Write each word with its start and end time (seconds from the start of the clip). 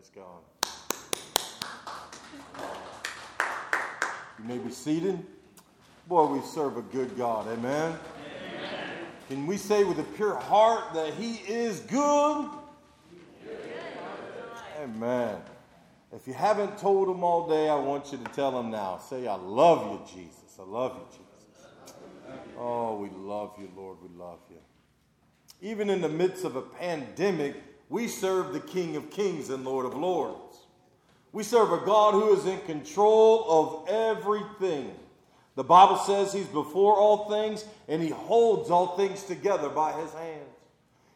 Praise 0.00 0.12
God. 0.14 0.42
You 4.38 4.44
may 4.44 4.56
be 4.56 4.70
seated. 4.70 5.22
Boy, 6.08 6.24
we 6.26 6.40
serve 6.40 6.78
a 6.78 6.82
good 6.82 7.18
God. 7.18 7.46
Amen. 7.48 7.98
Amen. 7.98 7.98
Can 9.28 9.46
we 9.46 9.58
say 9.58 9.84
with 9.84 9.98
a 9.98 10.04
pure 10.04 10.36
heart 10.36 10.94
that 10.94 11.12
He 11.14 11.34
is 11.34 11.80
good? 11.80 12.48
Amen. 14.80 15.36
If 16.14 16.26
you 16.26 16.32
haven't 16.32 16.78
told 16.78 17.08
Him 17.08 17.22
all 17.22 17.46
day, 17.46 17.68
I 17.68 17.74
want 17.74 18.10
you 18.10 18.16
to 18.16 18.24
tell 18.32 18.58
Him 18.58 18.70
now. 18.70 18.96
Say, 18.96 19.26
I 19.26 19.34
love 19.34 19.92
you, 19.92 20.22
Jesus. 20.22 20.58
I 20.58 20.62
love 20.62 20.96
you, 20.96 21.18
Jesus. 21.18 21.26
Oh, 22.56 22.96
we 22.96 23.10
love 23.10 23.52
you, 23.58 23.70
Lord. 23.76 23.98
We 24.00 24.08
love 24.18 24.38
you. 24.48 24.56
Even 25.60 25.90
in 25.90 26.00
the 26.00 26.08
midst 26.08 26.44
of 26.44 26.56
a 26.56 26.62
pandemic, 26.62 27.56
we 27.90 28.06
serve 28.06 28.52
the 28.52 28.60
King 28.60 28.96
of 28.96 29.10
Kings 29.10 29.50
and 29.50 29.64
Lord 29.64 29.84
of 29.84 29.94
Lords. 29.94 30.56
We 31.32 31.42
serve 31.42 31.72
a 31.72 31.84
God 31.84 32.12
who 32.12 32.32
is 32.34 32.46
in 32.46 32.60
control 32.60 33.44
of 33.48 33.88
everything. 33.88 34.94
The 35.56 35.64
Bible 35.64 35.96
says 35.96 36.32
he's 36.32 36.46
before 36.46 36.94
all 36.94 37.28
things 37.28 37.64
and 37.88 38.00
he 38.00 38.08
holds 38.08 38.70
all 38.70 38.96
things 38.96 39.24
together 39.24 39.68
by 39.68 39.92
his 40.00 40.12
hands. 40.12 40.48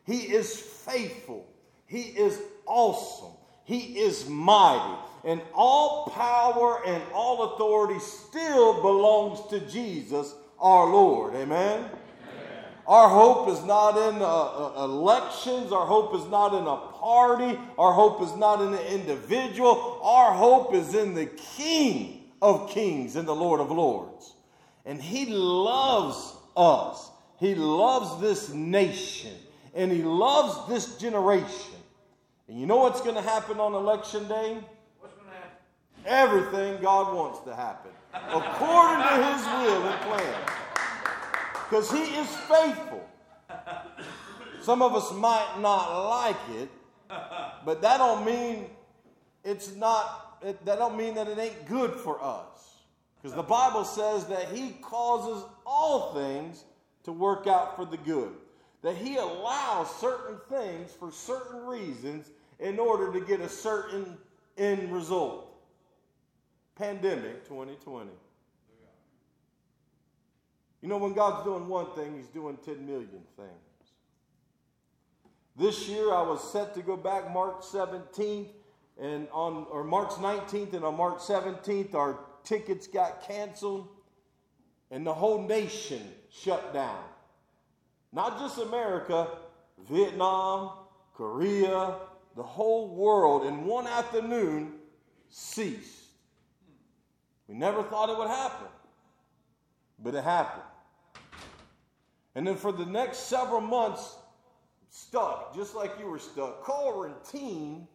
He 0.04 0.18
is 0.18 0.54
faithful. 0.54 1.46
He 1.86 2.02
is 2.02 2.40
awesome. 2.66 3.32
He 3.64 3.98
is 4.00 4.28
mighty. 4.28 4.98
And 5.24 5.40
all 5.54 6.08
power 6.08 6.84
and 6.84 7.02
all 7.14 7.54
authority 7.54 7.98
still 8.00 8.82
belongs 8.82 9.48
to 9.48 9.60
Jesus, 9.60 10.34
our 10.58 10.86
Lord. 10.90 11.34
Amen? 11.34 11.88
Our 12.86 13.08
hope 13.08 13.48
is 13.48 13.64
not 13.64 13.96
in 13.96 14.20
uh, 14.20 14.26
uh, 14.26 14.84
elections. 14.84 15.72
Our 15.72 15.86
hope 15.86 16.14
is 16.14 16.26
not 16.30 16.52
in 16.52 16.66
a 16.66 16.76
party. 16.98 17.58
Our 17.78 17.92
hope 17.92 18.22
is 18.22 18.36
not 18.36 18.60
in 18.60 18.74
an 18.74 18.86
individual. 18.86 20.00
Our 20.02 20.32
hope 20.32 20.74
is 20.74 20.94
in 20.94 21.14
the 21.14 21.26
King 21.26 22.24
of 22.42 22.70
kings 22.70 23.16
and 23.16 23.26
the 23.26 23.34
Lord 23.34 23.60
of 23.60 23.70
lords. 23.70 24.34
And 24.84 25.00
He 25.00 25.26
loves 25.26 26.34
us. 26.56 27.10
He 27.38 27.54
loves 27.54 28.20
this 28.20 28.50
nation. 28.50 29.32
And 29.74 29.90
He 29.90 30.02
loves 30.02 30.68
this 30.68 30.98
generation. 30.98 31.78
And 32.48 32.60
you 32.60 32.66
know 32.66 32.76
what's 32.76 33.00
going 33.00 33.16
to 33.16 33.22
happen 33.22 33.60
on 33.60 33.72
election 33.72 34.28
day? 34.28 34.58
What's 35.00 35.14
going 35.14 35.28
to 35.28 35.34
happen? 35.34 35.56
Everything 36.04 36.82
God 36.82 37.14
wants 37.14 37.40
to 37.46 37.54
happen 37.54 37.92
according 38.12 39.02
to 39.02 39.32
His 39.32 39.44
will 39.46 39.88
and 39.88 40.00
plan 40.02 40.53
because 41.74 41.90
he 41.90 42.02
is 42.02 42.28
faithful. 42.28 43.04
Some 44.62 44.80
of 44.80 44.94
us 44.94 45.12
might 45.12 45.58
not 45.58 46.08
like 46.08 46.36
it, 46.60 46.68
but 47.64 47.82
that 47.82 47.98
don't 47.98 48.24
mean 48.24 48.66
it's 49.42 49.74
not. 49.74 50.38
It, 50.40 50.64
that 50.66 50.78
don't 50.78 50.96
mean 50.96 51.16
that 51.16 51.26
it 51.26 51.36
ain't 51.36 51.66
good 51.66 51.94
for 51.94 52.22
us, 52.22 52.76
because 53.20 53.34
the 53.34 53.42
Bible 53.42 53.84
says 53.84 54.26
that 54.26 54.50
He 54.52 54.76
causes 54.82 55.42
all 55.66 56.14
things 56.14 56.64
to 57.02 57.12
work 57.12 57.48
out 57.48 57.74
for 57.74 57.84
the 57.84 57.96
good. 57.96 58.30
That 58.82 58.96
He 58.96 59.16
allows 59.16 59.94
certain 59.96 60.38
things 60.48 60.92
for 60.92 61.10
certain 61.10 61.66
reasons 61.66 62.30
in 62.60 62.78
order 62.78 63.12
to 63.12 63.20
get 63.20 63.40
a 63.40 63.48
certain 63.48 64.16
end 64.56 64.92
result. 64.92 65.50
Pandemic 66.76 67.48
2020. 67.48 68.10
You 70.84 70.90
know, 70.90 70.98
when 70.98 71.14
God's 71.14 71.46
doing 71.46 71.66
one 71.66 71.86
thing, 71.92 72.14
He's 72.14 72.26
doing 72.26 72.58
10 72.62 72.84
million 72.84 73.22
things. 73.38 73.48
This 75.56 75.88
year, 75.88 76.12
I 76.12 76.20
was 76.20 76.52
set 76.52 76.74
to 76.74 76.82
go 76.82 76.94
back 76.94 77.32
March 77.32 77.62
17th, 77.62 78.48
and 79.00 79.26
on 79.32 79.66
or 79.70 79.82
March 79.82 80.10
19th, 80.10 80.74
and 80.74 80.84
on 80.84 80.94
March 80.94 81.20
17th, 81.20 81.94
our 81.94 82.18
tickets 82.42 82.86
got 82.86 83.26
canceled, 83.26 83.88
and 84.90 85.06
the 85.06 85.14
whole 85.14 85.40
nation 85.48 86.02
shut 86.30 86.74
down. 86.74 87.02
Not 88.12 88.38
just 88.38 88.58
America, 88.58 89.28
Vietnam, 89.90 90.70
Korea, 91.14 91.94
the 92.36 92.42
whole 92.42 92.94
world 92.94 93.46
in 93.46 93.64
one 93.64 93.86
afternoon 93.86 94.74
ceased. 95.30 96.10
We 97.48 97.54
never 97.54 97.82
thought 97.84 98.10
it 98.10 98.18
would 98.18 98.28
happen, 98.28 98.68
but 99.98 100.14
it 100.14 100.22
happened. 100.22 100.64
And 102.34 102.46
then 102.46 102.56
for 102.56 102.72
the 102.72 102.86
next 102.86 103.28
several 103.28 103.60
months, 103.60 104.16
stuck, 104.90 105.54
just 105.54 105.74
like 105.74 105.92
you 105.98 106.06
were 106.06 106.18
stuck, 106.18 106.62
quarantined 106.62 107.86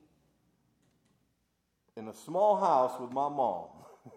in 1.95 2.07
a 2.07 2.13
small 2.13 2.57
house 2.57 2.99
with 2.99 3.11
my 3.11 3.27
mom. 3.27 3.67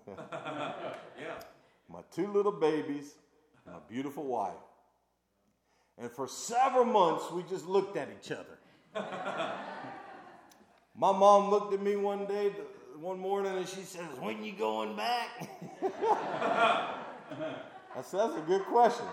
yeah. 0.08 1.34
My 1.88 2.00
two 2.14 2.28
little 2.28 2.52
babies, 2.52 3.14
my 3.66 3.78
beautiful 3.88 4.24
wife. 4.24 4.52
And 5.98 6.10
for 6.10 6.26
several 6.26 6.84
months, 6.84 7.30
we 7.30 7.42
just 7.44 7.66
looked 7.66 7.96
at 7.96 8.08
each 8.20 8.32
other. 8.32 8.58
my 10.96 11.12
mom 11.12 11.50
looked 11.50 11.74
at 11.74 11.82
me 11.82 11.96
one 11.96 12.26
day, 12.26 12.52
one 12.98 13.18
morning, 13.18 13.56
and 13.56 13.68
she 13.68 13.82
says, 13.82 14.06
When 14.20 14.42
you 14.42 14.52
going 14.52 14.96
back? 14.96 15.48
I 15.82 16.94
said, 18.02 18.20
That's 18.20 18.36
a 18.36 18.44
good 18.46 18.64
question. 18.64 19.06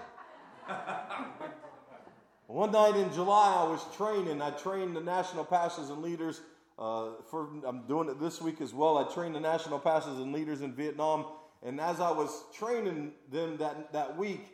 One 2.48 2.72
night 2.72 2.96
in 2.96 3.12
July, 3.14 3.56
I 3.60 3.70
was 3.70 3.84
training. 3.96 4.42
I 4.42 4.52
trained 4.52 4.96
the 4.96 5.02
national 5.02 5.46
pastors 5.46 5.90
and 5.90 6.02
leaders. 6.02 6.42
Uh, 6.78 7.10
for 7.30 7.50
I'm 7.68 7.86
doing 7.88 8.08
it 8.10 8.20
this 8.20 8.42
week 8.42 8.62
as 8.62 8.74
well. 8.74 8.98
I 8.98 9.14
trained 9.14 9.36
the 9.36 9.40
national 9.40 9.80
pastors 9.80 10.18
and 10.18 10.34
leaders 10.34 10.62
in 10.62 10.74
Vietnam. 10.74 11.26
And 11.62 11.80
as 11.82 12.00
I 12.00 12.12
was 12.12 12.46
training 12.54 13.12
them 13.32 13.58
that, 13.58 13.92
that 13.92 14.18
week, 14.18 14.46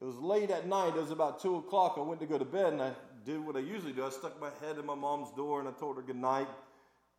it 0.00 0.04
was 0.04 0.16
late 0.16 0.50
at 0.50 0.66
night. 0.66 0.88
It 0.88 1.00
was 1.00 1.10
about 1.10 1.40
2 1.40 1.56
o'clock. 1.56 1.94
I 1.96 2.00
went 2.00 2.20
to 2.20 2.26
go 2.26 2.38
to 2.38 2.44
bed 2.44 2.74
and 2.74 2.82
I 2.82 2.92
did 3.24 3.44
what 3.44 3.56
I 3.56 3.60
usually 3.60 3.92
do. 3.92 4.04
I 4.04 4.10
stuck 4.10 4.38
my 4.40 4.50
head 4.60 4.78
in 4.78 4.84
my 4.84 4.94
mom's 4.94 5.34
door 5.34 5.60
and 5.60 5.68
I 5.68 5.72
told 5.72 5.96
her 5.96 6.02
good 6.02 6.16
night. 6.16 6.48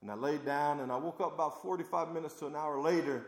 And 0.01 0.11
I 0.11 0.16
laid 0.16 0.45
down 0.45 0.79
and 0.79 0.91
I 0.91 0.95
woke 0.95 1.22
up 1.22 1.34
about 1.34 1.61
45 1.61 2.11
minutes 2.11 2.35
to 2.35 2.47
an 2.47 2.56
hour 2.56 2.79
later 2.79 3.25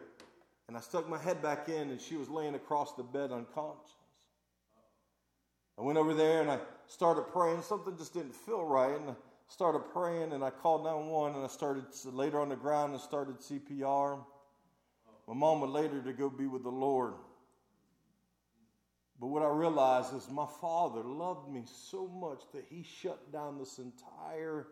and 0.68 0.78
I 0.78 0.80
stuck 0.80 1.10
my 1.10 1.20
head 1.20 1.42
back 1.42 1.70
in 1.70 1.90
and 1.90 2.00
she 2.00 2.16
was 2.16 2.30
laying 2.30 2.56
across 2.56 2.94
the 2.94 3.04
bed 3.04 3.32
unconscious. 3.32 3.94
I 5.78 5.82
went 5.82 5.98
over 5.98 6.14
there 6.14 6.42
and 6.42 6.52
I 6.52 6.60
started 6.88 7.24
praying. 7.32 7.62
Something 7.62 7.98
just 7.98 8.14
didn't 8.14 8.36
feel 8.36 8.64
right. 8.64 8.96
And 8.96 9.10
I 9.10 9.14
started 9.48 9.80
praying 9.92 10.34
and 10.34 10.44
I 10.44 10.50
called 10.50 10.84
911 10.84 11.38
and 11.38 11.46
I 11.46 11.50
started 11.50 11.86
later 12.06 12.40
on 12.40 12.50
the 12.50 12.56
ground 12.56 12.94
and 12.94 13.02
started 13.02 13.40
CPR. 13.40 14.20
My 15.28 15.34
mom 15.34 15.62
would 15.62 15.70
later 15.70 16.02
to 16.02 16.14
go 16.14 16.30
be 16.30 16.48
with 16.48 16.64
the 16.64 16.70
Lord. 16.70 17.14
But 19.20 19.28
what 19.28 19.42
I 19.42 19.48
realized 19.48 20.14
is 20.16 20.30
my 20.30 20.48
father 20.60 21.02
loved 21.02 21.50
me 21.50 21.64
so 21.66 22.08
much 22.08 22.42
that 22.54 22.66
he 22.70 22.84
shut 22.84 23.32
down 23.32 23.58
this 23.58 23.80
entire 23.80 24.68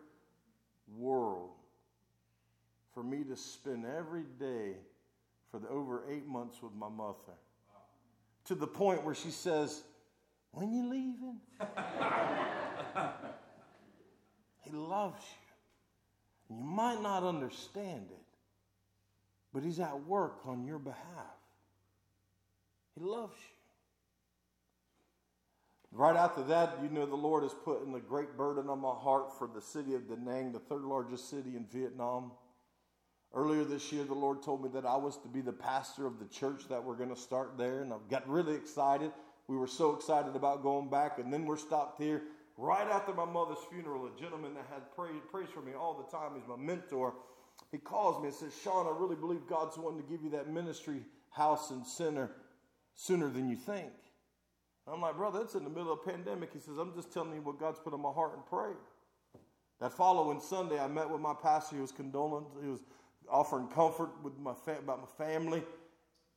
world 0.94 1.52
for 2.92 3.02
me 3.02 3.24
to 3.24 3.36
spend 3.36 3.86
every 3.86 4.24
day 4.38 4.74
for 5.50 5.58
the 5.58 5.68
over 5.68 6.04
eight 6.10 6.26
months 6.26 6.62
with 6.62 6.74
my 6.74 6.88
mother. 6.88 7.16
To 8.46 8.54
the 8.54 8.66
point 8.66 9.04
where 9.04 9.14
she 9.14 9.30
says, 9.30 9.84
when 10.52 10.72
you 10.72 10.88
leaving? 10.88 11.40
he 14.60 14.70
loves 14.70 15.22
you. 15.22 16.56
You 16.56 16.62
might 16.62 17.02
not 17.02 17.24
understand 17.24 18.08
it, 18.10 18.26
but 19.52 19.62
he's 19.62 19.80
at 19.80 20.06
work 20.06 20.40
on 20.46 20.64
your 20.64 20.78
behalf. 20.78 20.96
He 22.94 23.04
loves 23.04 23.36
you. 23.36 23.52
Right 25.94 26.16
after 26.16 26.42
that, 26.44 26.78
you 26.82 26.88
know, 26.88 27.04
the 27.04 27.14
Lord 27.14 27.42
has 27.42 27.52
put 27.52 27.86
in 27.86 27.94
a 27.94 28.00
great 28.00 28.36
burden 28.36 28.70
on 28.70 28.78
my 28.80 28.94
heart 28.94 29.36
for 29.38 29.46
the 29.46 29.60
city 29.60 29.94
of 29.94 30.08
Da 30.08 30.16
Nang, 30.16 30.52
the 30.52 30.58
third 30.58 30.82
largest 30.82 31.28
city 31.28 31.54
in 31.54 31.66
Vietnam. 31.66 32.32
Earlier 33.34 33.64
this 33.64 33.92
year, 33.92 34.04
the 34.04 34.14
Lord 34.14 34.42
told 34.42 34.62
me 34.62 34.70
that 34.74 34.86
I 34.86 34.96
was 34.96 35.18
to 35.18 35.28
be 35.28 35.42
the 35.42 35.52
pastor 35.52 36.06
of 36.06 36.18
the 36.18 36.24
church 36.26 36.68
that 36.68 36.82
we're 36.82 36.96
going 36.96 37.14
to 37.14 37.20
start 37.20 37.58
there, 37.58 37.80
and 37.80 37.92
I 37.92 37.96
got 38.10 38.26
really 38.28 38.54
excited. 38.54 39.10
We 39.48 39.56
were 39.56 39.66
so 39.66 39.94
excited 39.94 40.36
about 40.36 40.62
going 40.62 40.88
back, 40.88 41.18
and 41.18 41.32
then 41.32 41.46
we're 41.46 41.56
stopped 41.56 42.00
here 42.00 42.22
right 42.56 42.86
after 42.88 43.12
my 43.12 43.24
mother's 43.24 43.58
funeral. 43.70 44.06
A 44.06 44.20
gentleman 44.20 44.54
that 44.54 44.66
had 44.72 44.94
prayed, 44.94 45.20
prays 45.30 45.48
for 45.52 45.60
me 45.60 45.72
all 45.74 45.94
the 45.94 46.16
time. 46.16 46.32
He's 46.34 46.48
my 46.48 46.56
mentor. 46.56 47.14
He 47.70 47.78
calls 47.78 48.20
me 48.20 48.28
and 48.28 48.36
says, 48.36 48.52
Sean, 48.62 48.86
I 48.86 48.98
really 48.98 49.16
believe 49.16 49.46
God's 49.48 49.76
wanting 49.76 50.02
to 50.02 50.08
give 50.08 50.22
you 50.22 50.30
that 50.30 50.48
ministry 50.48 51.02
house 51.30 51.70
and 51.70 51.86
center 51.86 52.30
sooner 52.94 53.28
than 53.30 53.48
you 53.48 53.56
think. 53.56 53.92
I'm 54.86 55.00
like, 55.00 55.16
brother, 55.16 55.40
it's 55.42 55.54
in 55.54 55.64
the 55.64 55.70
middle 55.70 55.92
of 55.92 56.00
a 56.04 56.10
pandemic. 56.10 56.52
He 56.52 56.58
says, 56.58 56.76
I'm 56.76 56.94
just 56.94 57.12
telling 57.12 57.34
you 57.34 57.40
what 57.40 57.58
God's 57.58 57.78
put 57.78 57.94
in 57.94 58.00
my 58.00 58.10
heart 58.10 58.34
and 58.34 58.44
pray. 58.44 58.72
That 59.80 59.92
following 59.92 60.40
Sunday, 60.40 60.78
I 60.78 60.88
met 60.88 61.08
with 61.08 61.20
my 61.20 61.34
pastor. 61.40 61.76
He 61.76 61.82
was 61.82 61.92
condoling, 61.92 62.46
he 62.62 62.68
was 62.68 62.80
offering 63.30 63.68
comfort 63.68 64.10
with 64.22 64.38
my 64.38 64.52
about 64.78 65.00
my 65.00 65.26
family. 65.26 65.62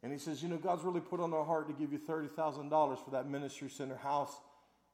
And 0.04 0.12
he 0.12 0.20
says, 0.20 0.42
You 0.44 0.50
know, 0.50 0.58
God's 0.58 0.84
really 0.84 1.02
put 1.02 1.20
on 1.20 1.34
our 1.34 1.46
heart 1.46 1.68
to 1.68 1.74
give 1.74 1.92
you 1.92 2.00
$30,000 2.00 3.04
for 3.04 3.12
that 3.12 3.30
ministry 3.30 3.70
center 3.70 3.96
house 3.96 4.36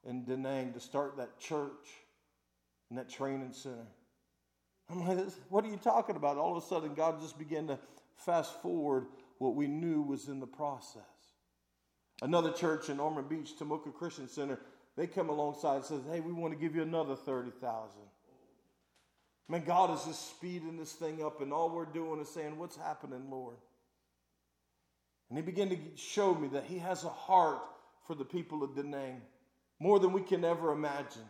in 0.03 0.23
Da 0.25 0.35
Nang 0.35 0.73
to 0.73 0.79
start 0.79 1.17
that 1.17 1.39
church 1.39 1.87
and 2.89 2.97
that 2.97 3.09
training 3.09 3.53
center. 3.53 3.87
I'm 4.89 5.07
like, 5.07 5.27
what 5.49 5.63
are 5.63 5.69
you 5.69 5.77
talking 5.77 6.15
about? 6.15 6.37
All 6.37 6.57
of 6.57 6.63
a 6.63 6.67
sudden, 6.67 6.93
God 6.93 7.21
just 7.21 7.37
began 7.37 7.67
to 7.67 7.79
fast 8.17 8.61
forward 8.61 9.05
what 9.37 9.55
we 9.55 9.67
knew 9.67 10.01
was 10.01 10.27
in 10.27 10.39
the 10.39 10.47
process. 10.47 11.01
Another 12.21 12.51
church 12.51 12.89
in 12.89 12.99
Ormond 12.99 13.29
Beach, 13.29 13.53
Tomoka 13.57 13.93
Christian 13.93 14.27
Center, 14.27 14.59
they 14.97 15.07
come 15.07 15.29
alongside 15.29 15.77
and 15.77 15.85
says, 15.85 16.01
hey, 16.11 16.19
we 16.19 16.33
want 16.33 16.53
to 16.53 16.59
give 16.59 16.75
you 16.75 16.81
another 16.81 17.15
30000 17.15 18.01
Man, 19.51 19.65
God 19.65 19.93
is 19.93 20.05
just 20.05 20.29
speeding 20.29 20.77
this 20.77 20.93
thing 20.93 21.21
up, 21.21 21.41
and 21.41 21.51
all 21.51 21.69
we're 21.69 21.83
doing 21.83 22.21
is 22.21 22.29
saying, 22.29 22.57
What's 22.57 22.77
happening, 22.77 23.29
Lord? 23.29 23.57
And 25.31 25.37
He 25.37 25.41
began 25.41 25.69
to 25.69 25.77
show 25.95 26.35
me 26.35 26.49
that 26.49 26.65
He 26.65 26.77
has 26.79 27.05
a 27.05 27.09
heart 27.09 27.61
for 28.05 28.15
the 28.15 28.25
people 28.25 28.63
of 28.63 28.75
Da 28.75 28.81
Nang, 28.83 29.21
more 29.79 29.97
than 29.97 30.11
we 30.11 30.21
can 30.21 30.43
ever 30.43 30.73
imagine. 30.73 31.23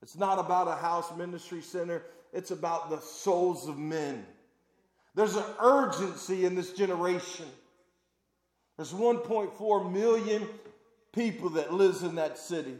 It's 0.00 0.16
not 0.16 0.38
about 0.38 0.68
a 0.68 0.76
house 0.76 1.14
ministry 1.16 1.60
center, 1.60 2.04
it's 2.32 2.52
about 2.52 2.88
the 2.88 3.00
souls 3.00 3.66
of 3.68 3.76
men. 3.76 4.24
There's 5.16 5.34
an 5.34 5.42
urgency 5.60 6.44
in 6.44 6.54
this 6.54 6.72
generation. 6.72 7.46
There's 8.76 8.92
1.4 8.92 9.92
million 9.92 10.46
people 11.12 11.50
that 11.50 11.72
lives 11.72 12.04
in 12.04 12.14
that 12.14 12.38
city. 12.38 12.76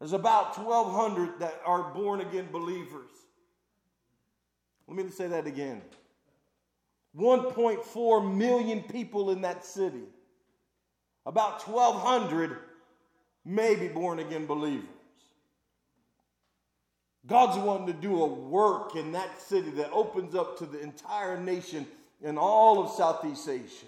There's 0.00 0.14
about 0.14 0.58
1,200 0.58 1.38
that 1.38 1.62
are 1.64 1.94
born 1.94 2.20
again 2.20 2.48
believers. 2.50 3.08
Let 4.88 4.96
me 4.96 5.08
say 5.12 5.28
that 5.28 5.46
again. 5.46 5.80
1.4 7.18 8.36
million 8.36 8.82
people 8.82 9.30
in 9.30 9.42
that 9.42 9.64
city. 9.64 10.02
About 11.26 11.66
1,200 11.66 12.58
maybe 13.44 13.88
born 13.88 14.18
again 14.18 14.46
believers. 14.46 14.88
God's 17.26 17.58
wanting 17.58 17.86
to 17.86 17.92
do 17.94 18.22
a 18.22 18.26
work 18.26 18.96
in 18.96 19.12
that 19.12 19.40
city 19.40 19.70
that 19.70 19.90
opens 19.92 20.34
up 20.34 20.58
to 20.58 20.66
the 20.66 20.80
entire 20.80 21.40
nation 21.40 21.86
and 22.22 22.38
all 22.38 22.84
of 22.84 22.92
Southeast 22.92 23.48
Asia. 23.48 23.86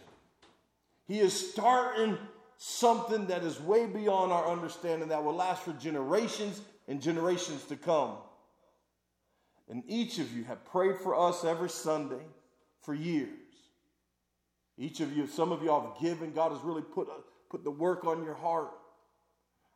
He 1.06 1.20
is 1.20 1.52
starting 1.52 2.16
something 2.56 3.26
that 3.26 3.42
is 3.42 3.60
way 3.60 3.86
beyond 3.86 4.32
our 4.32 4.50
understanding 4.50 5.08
that 5.08 5.22
will 5.22 5.34
last 5.34 5.62
for 5.62 5.72
generations 5.72 6.60
and 6.88 7.02
generations 7.02 7.64
to 7.64 7.76
come. 7.76 8.16
And 9.68 9.82
each 9.86 10.18
of 10.18 10.32
you 10.34 10.44
have 10.44 10.64
prayed 10.64 10.96
for 10.96 11.18
us 11.18 11.44
every 11.44 11.68
Sunday 11.68 12.24
for 12.86 12.94
years. 12.94 13.28
Each 14.78 15.00
of 15.00 15.14
you, 15.14 15.26
some 15.26 15.52
of 15.52 15.62
y'all 15.62 15.92
have 15.92 16.00
given. 16.00 16.32
God 16.32 16.52
has 16.52 16.60
really 16.62 16.82
put, 16.82 17.08
a, 17.08 17.20
put 17.50 17.64
the 17.64 17.70
work 17.70 18.06
on 18.06 18.24
your 18.24 18.34
heart. 18.34 18.70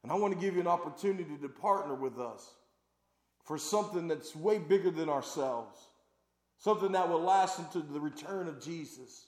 And 0.02 0.10
I 0.10 0.14
want 0.14 0.32
to 0.32 0.40
give 0.40 0.54
you 0.54 0.60
an 0.60 0.66
opportunity 0.66 1.36
to 1.42 1.48
partner 1.48 1.94
with 1.94 2.18
us 2.18 2.48
for 3.44 3.58
something 3.58 4.08
that's 4.08 4.34
way 4.34 4.58
bigger 4.58 4.90
than 4.90 5.08
ourselves, 5.08 5.76
something 6.58 6.92
that 6.92 7.08
will 7.08 7.20
last 7.20 7.58
into 7.58 7.80
the 7.80 8.00
return 8.00 8.48
of 8.48 8.62
Jesus. 8.62 9.26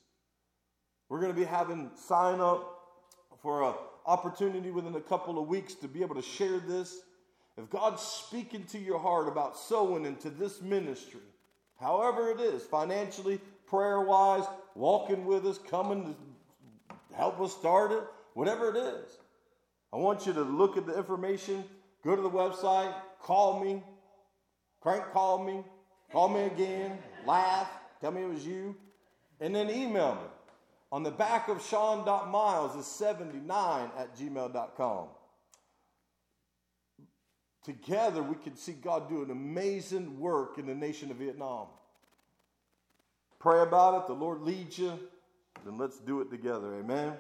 We're 1.08 1.20
going 1.20 1.34
to 1.34 1.38
be 1.38 1.44
having 1.44 1.90
sign 1.96 2.40
up 2.40 2.78
for 3.42 3.64
an 3.64 3.74
opportunity 4.06 4.70
within 4.70 4.94
a 4.94 5.00
couple 5.00 5.38
of 5.38 5.48
weeks 5.48 5.74
to 5.74 5.88
be 5.88 6.02
able 6.02 6.14
to 6.14 6.22
share 6.22 6.58
this 6.60 7.00
if 7.56 7.68
God's 7.68 8.02
speaking 8.02 8.64
to 8.66 8.78
your 8.78 8.98
heart 8.98 9.28
about 9.28 9.58
sowing 9.58 10.06
into 10.06 10.30
this 10.30 10.62
ministry, 10.62 11.20
however 11.78 12.30
it 12.30 12.40
is, 12.40 12.62
financially, 12.62 13.40
prayer 13.72 14.02
wise, 14.02 14.44
walking 14.74 15.24
with 15.24 15.46
us, 15.46 15.56
coming 15.56 16.04
to 16.04 17.16
help 17.16 17.40
us 17.40 17.54
start 17.54 17.90
it, 17.90 18.02
whatever 18.34 18.68
it 18.68 18.76
is, 18.76 19.16
I 19.94 19.96
want 19.96 20.26
you 20.26 20.34
to 20.34 20.42
look 20.42 20.76
at 20.76 20.86
the 20.86 20.94
information, 20.94 21.64
go 22.04 22.14
to 22.14 22.20
the 22.20 22.30
website, 22.30 22.92
call 23.22 23.64
me, 23.64 23.82
crank 24.82 25.04
call 25.14 25.42
me, 25.42 25.64
call 26.10 26.28
me 26.28 26.42
again, 26.42 26.98
laugh, 27.26 27.66
tell 28.02 28.10
me 28.10 28.20
it 28.20 28.28
was 28.28 28.46
you, 28.46 28.76
and 29.40 29.54
then 29.54 29.70
email 29.70 30.16
me. 30.16 30.28
On 30.92 31.02
the 31.02 31.10
back 31.10 31.48
of 31.48 31.64
Sean.miles 31.64 32.76
is 32.76 32.84
79 32.84 33.90
at 33.96 34.14
gmail.com. 34.14 35.06
Together, 37.64 38.22
we 38.22 38.34
can 38.34 38.54
see 38.54 38.72
God 38.72 39.08
do 39.08 39.22
an 39.22 39.30
amazing 39.30 40.20
work 40.20 40.58
in 40.58 40.66
the 40.66 40.74
nation 40.74 41.10
of 41.10 41.16
Vietnam. 41.16 41.68
Pray 43.42 43.62
about 43.62 44.00
it, 44.00 44.06
the 44.06 44.12
Lord 44.12 44.42
leads 44.42 44.78
you, 44.78 44.96
then 45.64 45.76
let's 45.76 45.98
do 45.98 46.20
it 46.20 46.30
together. 46.30 46.76
Amen? 46.76 46.98
Amen? 46.98 47.16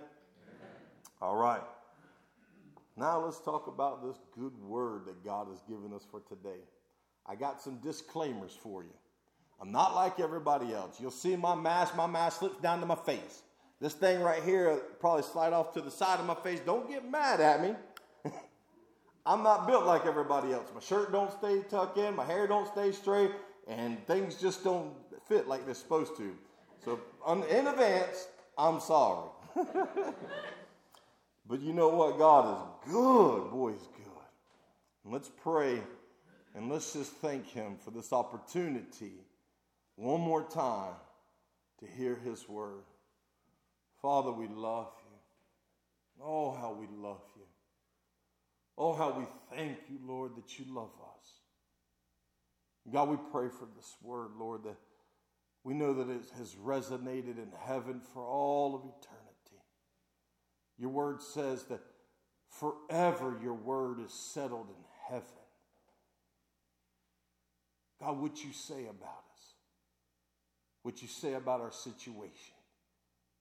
All 1.20 1.34
right. 1.34 1.62
Now 2.96 3.24
let's 3.24 3.40
talk 3.40 3.66
about 3.66 4.04
this 4.06 4.16
good 4.38 4.56
word 4.62 5.06
that 5.06 5.24
God 5.24 5.48
has 5.48 5.58
given 5.68 5.92
us 5.92 6.06
for 6.08 6.20
today. 6.20 6.60
I 7.26 7.34
got 7.34 7.60
some 7.60 7.78
disclaimers 7.78 8.56
for 8.62 8.84
you. 8.84 8.94
I'm 9.60 9.72
not 9.72 9.96
like 9.96 10.20
everybody 10.20 10.72
else. 10.72 11.00
You'll 11.00 11.10
see 11.10 11.34
my 11.34 11.56
mask, 11.56 11.96
my 11.96 12.06
mask 12.06 12.38
slips 12.38 12.60
down 12.60 12.78
to 12.78 12.86
my 12.86 12.94
face. 12.94 13.42
This 13.80 13.94
thing 13.94 14.20
right 14.20 14.44
here 14.44 14.80
probably 15.00 15.24
slide 15.24 15.52
off 15.52 15.72
to 15.74 15.80
the 15.80 15.90
side 15.90 16.20
of 16.20 16.26
my 16.26 16.36
face. 16.36 16.60
Don't 16.60 16.88
get 16.88 17.10
mad 17.10 17.40
at 17.40 17.60
me. 17.60 17.74
I'm 19.26 19.42
not 19.42 19.66
built 19.66 19.86
like 19.86 20.06
everybody 20.06 20.52
else. 20.52 20.68
My 20.72 20.80
shirt 20.80 21.10
don't 21.10 21.32
stay 21.32 21.62
tucked 21.68 21.98
in, 21.98 22.14
my 22.14 22.24
hair 22.24 22.46
don't 22.46 22.68
stay 22.68 22.92
straight, 22.92 23.32
and 23.66 24.06
things 24.06 24.36
just 24.36 24.62
don't 24.62 24.92
fit 25.28 25.48
like 25.48 25.64
they're 25.64 25.74
supposed 25.74 26.16
to. 26.16 26.34
So 26.84 27.00
in 27.26 27.66
advance, 27.66 28.28
I'm 28.58 28.80
sorry. 28.80 29.28
but 31.46 31.60
you 31.60 31.72
know 31.72 31.88
what? 31.88 32.18
God 32.18 32.56
is 32.56 32.92
good. 32.92 33.50
Boy, 33.50 33.72
He's 33.72 33.88
good. 33.96 34.06
And 35.04 35.12
let's 35.12 35.30
pray 35.42 35.80
and 36.54 36.70
let's 36.70 36.92
just 36.92 37.12
thank 37.14 37.48
Him 37.48 37.76
for 37.82 37.90
this 37.90 38.12
opportunity 38.12 39.12
one 39.96 40.20
more 40.20 40.42
time 40.42 40.94
to 41.80 41.86
hear 41.86 42.16
His 42.16 42.48
word. 42.48 42.84
Father, 44.00 44.32
we 44.32 44.48
love 44.48 44.92
you. 45.04 46.24
Oh, 46.24 46.52
how 46.52 46.72
we 46.72 46.86
love 46.96 47.22
you. 47.36 47.42
Oh, 48.76 48.94
how 48.94 49.16
we 49.18 49.24
thank 49.56 49.78
you, 49.88 49.98
Lord, 50.04 50.32
that 50.36 50.58
you 50.58 50.64
love 50.68 50.90
us. 51.00 51.22
God, 52.92 53.08
we 53.08 53.16
pray 53.30 53.48
for 53.48 53.68
this 53.76 53.94
word, 54.02 54.30
Lord, 54.38 54.64
that 54.64 54.76
we 55.64 55.74
know 55.74 55.94
that 55.94 56.08
it 56.08 56.24
has 56.36 56.54
resonated 56.54 57.38
in 57.38 57.52
heaven 57.66 58.00
for 58.12 58.26
all 58.26 58.74
of 58.74 58.82
eternity. 58.82 59.62
Your 60.78 60.90
word 60.90 61.22
says 61.22 61.64
that 61.64 61.80
forever 62.48 63.38
your 63.42 63.54
word 63.54 64.00
is 64.00 64.12
settled 64.12 64.68
in 64.68 64.84
heaven. 65.08 65.26
God, 68.00 68.20
what 68.20 68.44
you 68.44 68.52
say 68.52 68.86
about 68.86 69.24
us, 69.32 69.54
what 70.82 71.02
you 71.02 71.08
say 71.08 71.34
about 71.34 71.60
our 71.60 71.70
situation, 71.70 72.54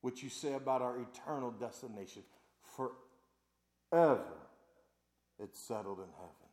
what 0.01 0.21
you 0.21 0.29
say 0.29 0.53
about 0.53 0.83
our 0.83 0.99
eternal 0.99 1.49
destination, 1.49 2.21
forever 2.75 4.41
it's 5.41 5.59
settled 5.59 5.97
in 5.97 6.11
heaven. 6.17 6.51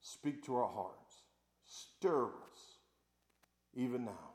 Speak 0.00 0.44
to 0.46 0.56
our 0.56 0.68
hearts. 0.68 1.22
Stir 1.64 2.26
us, 2.26 2.53
even 3.76 4.04
now, 4.04 4.32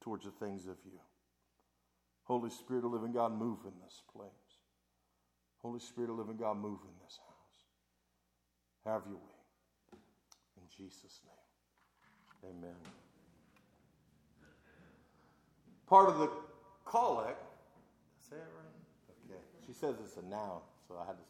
towards 0.00 0.24
the 0.24 0.30
things 0.30 0.66
of 0.66 0.76
you. 0.84 0.98
Holy 2.24 2.50
Spirit 2.50 2.84
of 2.84 2.92
living 2.92 3.12
God, 3.12 3.32
move 3.32 3.58
in 3.64 3.72
this 3.84 4.02
place. 4.14 4.30
Holy 5.62 5.80
Spirit 5.80 6.10
of 6.10 6.16
living 6.16 6.36
God, 6.36 6.56
move 6.56 6.78
in 6.82 6.94
this 7.04 7.18
house. 7.26 7.40
Have 8.84 9.02
your 9.06 9.16
way. 9.16 9.98
In 10.56 10.62
Jesus' 10.76 11.20
name. 11.24 12.52
Amen. 12.52 12.76
Part 15.86 16.08
of 16.08 16.18
the 16.18 16.30
collect, 16.84 17.42
say 18.18 18.36
it 18.36 18.48
right? 18.56 19.28
Okay. 19.28 19.40
She 19.66 19.72
says 19.72 19.96
it's 20.04 20.16
a 20.16 20.22
noun, 20.22 20.60
so 20.86 20.96
I 20.96 21.06
had 21.06 21.16
to 21.16 21.22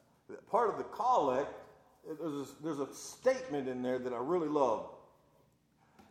part 0.51 0.71
of 0.71 0.79
the 0.79 0.85
collect, 0.85 1.53
there's 2.07 2.49
a, 2.51 2.63
there's 2.63 2.79
a 2.79 2.93
statement 2.95 3.69
in 3.69 3.83
there 3.83 3.99
that 3.99 4.13
I 4.13 4.19
really 4.19 4.49
love. 4.49 4.91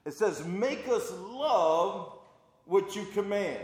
It 0.09 0.15
says, 0.15 0.43
Make 0.43 0.87
us 0.87 1.11
love 1.11 2.17
what 2.65 2.95
you 2.95 3.05
command. 3.13 3.63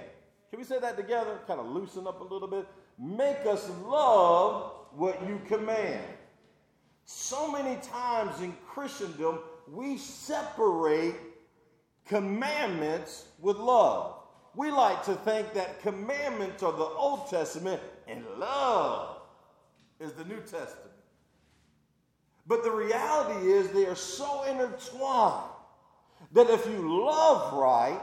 Can 0.52 0.60
we 0.60 0.64
say 0.64 0.80
that 0.80 0.96
together? 0.96 1.40
Kind 1.48 1.60
of 1.60 1.66
loosen 1.66 2.06
up 2.06 2.22
a 2.22 2.24
little 2.24 2.48
bit. 2.48 2.68
Make 3.00 3.48
us 3.48 3.68
love 3.84 4.74
what 4.92 5.28
you 5.28 5.42
command. 5.48 6.06
So 7.06 7.52
many 7.52 7.82
times 7.82 8.42
in 8.42 8.56
Christendom, 8.68 9.40
we 9.72 9.98
separate 9.98 11.16
commandments 12.06 13.25
with 13.40 13.58
love. 13.58 14.14
We 14.54 14.70
like 14.70 15.04
to 15.06 15.16
think 15.16 15.52
that 15.56 15.82
commandments 15.82 16.62
are 16.62 16.74
the 16.74 16.84
Old 16.84 17.28
Testament 17.28 17.82
and 18.08 18.24
love 18.38 19.18
is 20.00 20.12
the 20.12 20.25
New 20.25 20.42
Testament. 20.42 20.92
But 22.46 22.64
the 22.64 22.70
reality 22.70 23.52
is 23.52 23.72
they 23.72 23.88
are 23.88 23.96
so 23.96 24.44
intertwined 24.44 25.54
that 26.36 26.50
if 26.50 26.65
you 26.68 27.04
love 27.06 27.54
right, 27.54 28.00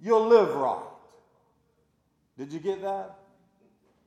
you'll 0.00 0.26
live 0.26 0.54
right. 0.54 0.82
Did 2.36 2.52
you 2.52 2.58
get 2.58 2.82
that? 2.82 3.16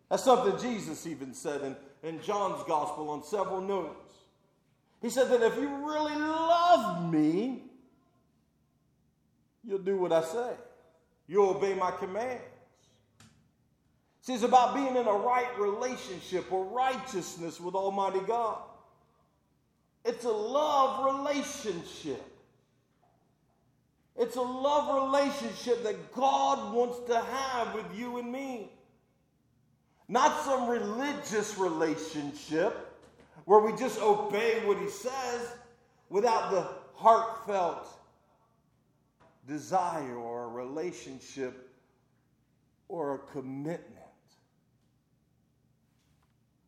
That's 0.09 0.23
something 0.23 0.59
Jesus 0.59 1.07
even 1.07 1.33
said 1.33 1.61
in, 1.61 1.75
in 2.03 2.21
John's 2.21 2.61
gospel 2.67 3.09
on 3.09 3.23
several 3.23 3.61
notes. 3.61 4.13
He 5.01 5.09
said 5.09 5.29
that 5.29 5.41
if 5.41 5.55
you 5.55 5.69
really 5.69 6.15
love 6.15 7.11
me, 7.11 7.63
you'll 9.63 9.79
do 9.79 9.97
what 9.97 10.11
I 10.11 10.21
say. 10.21 10.51
You'll 11.25 11.51
obey 11.51 11.75
my 11.75 11.91
commands. 11.91 12.43
See, 14.21 14.33
it's 14.33 14.43
about 14.43 14.75
being 14.75 14.97
in 14.97 15.07
a 15.07 15.13
right 15.13 15.57
relationship 15.57 16.51
or 16.51 16.65
righteousness 16.65 17.61
with 17.61 17.75
Almighty 17.75 18.19
God. 18.27 18.57
It's 20.03 20.25
a 20.25 20.31
love 20.31 21.15
relationship. 21.15 22.38
It's 24.17 24.35
a 24.35 24.41
love 24.41 25.09
relationship 25.09 25.83
that 25.83 26.13
God 26.13 26.73
wants 26.73 26.99
to 27.07 27.19
have 27.19 27.73
with 27.73 27.85
you 27.97 28.17
and 28.17 28.31
me. 28.31 28.71
Not 30.07 30.43
some 30.43 30.67
religious 30.67 31.57
relationship 31.57 32.89
where 33.45 33.59
we 33.59 33.77
just 33.77 34.01
obey 34.01 34.61
what 34.65 34.77
He 34.77 34.89
says 34.89 35.53
without 36.09 36.51
the 36.51 36.67
heartfelt 36.95 37.87
desire 39.47 40.15
or 40.15 40.45
a 40.45 40.47
relationship 40.47 41.69
or 42.87 43.15
a 43.15 43.19
commitment. 43.31 43.85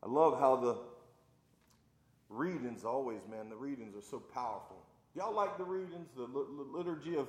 I 0.03 0.07
love 0.07 0.39
how 0.39 0.55
the 0.55 0.77
readings 2.29 2.86
always, 2.86 3.19
man, 3.29 3.50
the 3.50 3.55
readings 3.55 3.95
are 3.95 4.01
so 4.01 4.19
powerful. 4.19 4.83
Y'all 5.15 5.34
like 5.34 5.58
the 5.58 5.63
readings? 5.63 6.08
The 6.15 6.24
liturgy 6.24 7.18
of 7.18 7.27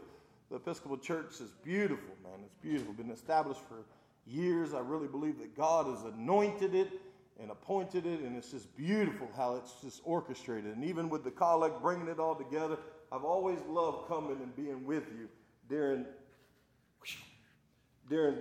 the 0.51 0.57
Episcopal 0.57 0.99
Church 0.99 1.41
is 1.41 1.51
beautiful, 1.65 2.15
man. 2.23 2.41
It's 2.45 2.55
beautiful. 2.62 2.93
Been 2.93 3.11
established 3.11 3.61
for 3.62 3.85
years. 4.27 4.73
I 4.73 4.81
really 4.81 5.09
believe 5.09 5.39
that 5.39 5.57
God 5.57 5.87
has 5.87 6.05
anointed 6.05 6.75
it 6.75 7.01
and 7.41 7.51
appointed 7.51 8.07
it, 8.07 8.21
and 8.21 8.37
it's 8.37 8.51
just 8.53 8.77
beautiful 8.77 9.29
how 9.37 9.57
it's 9.57 9.73
just 9.83 10.01
orchestrated. 10.05 10.77
And 10.77 10.85
even 10.85 11.09
with 11.09 11.25
the 11.25 11.31
collect, 11.31 11.83
bringing 11.83 12.07
it 12.07 12.21
all 12.21 12.37
together, 12.37 12.79
I've 13.11 13.25
always 13.25 13.59
loved 13.69 14.07
coming 14.09 14.39
and 14.43 14.55
being 14.55 14.87
with 14.87 15.05
you 15.19 15.29
during 15.69 16.07
during 18.09 18.37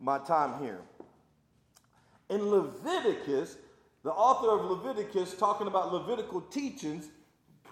my 0.00 0.18
time 0.18 0.62
here. 0.62 0.80
In 2.28 2.50
Leviticus, 2.50 3.56
the 4.02 4.10
author 4.10 4.50
of 4.50 4.70
Leviticus, 4.70 5.34
talking 5.34 5.66
about 5.66 5.92
Levitical 5.92 6.40
teachings, 6.40 7.08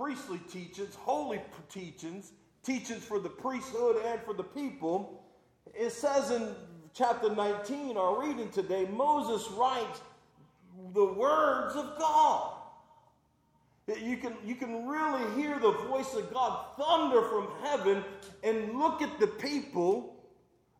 priestly 0.01 0.39
teachings, 0.51 0.95
holy 0.95 1.41
teachings, 1.69 2.33
teachings 2.65 3.05
for 3.05 3.19
the 3.19 3.29
priesthood 3.29 3.97
and 4.07 4.21
for 4.23 4.33
the 4.33 4.43
people, 4.43 5.23
it 5.75 5.91
says 5.93 6.31
in 6.31 6.55
chapter 6.95 7.35
19, 7.35 7.99
our 7.99 8.23
reading 8.23 8.49
today, 8.49 8.87
Moses 8.91 9.47
writes 9.53 10.01
the 10.95 11.05
words 11.05 11.77
of 11.77 11.99
God. 11.99 12.53
You 14.03 14.17
can, 14.17 14.35
you 14.47 14.55
can 14.55 14.87
really 14.87 15.43
hear 15.43 15.59
the 15.59 15.73
voice 15.73 16.15
of 16.15 16.33
God 16.33 16.65
thunder 16.79 17.23
from 17.29 17.49
heaven 17.63 18.05
and 18.43 18.79
look 18.79 19.03
at 19.03 19.19
the 19.21 19.27
people, 19.27 20.17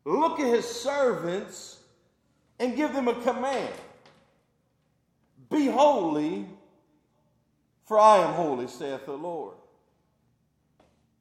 look 0.05 0.39
at 0.39 0.47
his 0.47 0.65
servants, 0.65 1.79
and 2.59 2.75
give 2.75 2.93
them 2.93 3.07
a 3.07 3.15
command 3.21 3.73
Be 5.51 5.67
holy, 5.67 6.47
for 7.91 7.99
I 7.99 8.19
am 8.19 8.33
holy, 8.35 8.67
saith 8.67 9.05
the 9.05 9.11
Lord. 9.11 9.55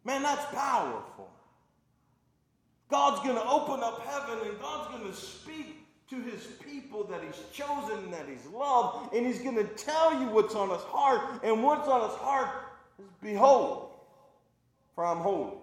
Man, 0.04 0.22
that's 0.22 0.44
powerful. 0.54 1.28
God's 2.88 3.26
going 3.26 3.34
to 3.34 3.44
open 3.44 3.82
up 3.82 4.06
heaven 4.06 4.48
and 4.48 4.56
God's 4.60 4.96
going 4.96 5.10
to 5.10 5.16
speak 5.18 5.84
to 6.10 6.22
his 6.22 6.46
people 6.64 7.02
that 7.08 7.22
he's 7.24 7.42
chosen 7.52 7.98
and 8.04 8.12
that 8.12 8.28
he's 8.28 8.46
loved, 8.54 9.12
and 9.12 9.26
he's 9.26 9.40
going 9.40 9.56
to 9.56 9.64
tell 9.64 10.12
you 10.20 10.28
what's 10.28 10.54
on 10.54 10.70
his 10.70 10.82
heart, 10.82 11.42
and 11.42 11.60
what's 11.64 11.88
on 11.88 12.08
his 12.08 12.16
heart 12.18 12.50
is 13.00 13.06
behold, 13.20 13.90
for 14.94 15.04
I'm 15.04 15.18
holy. 15.18 15.58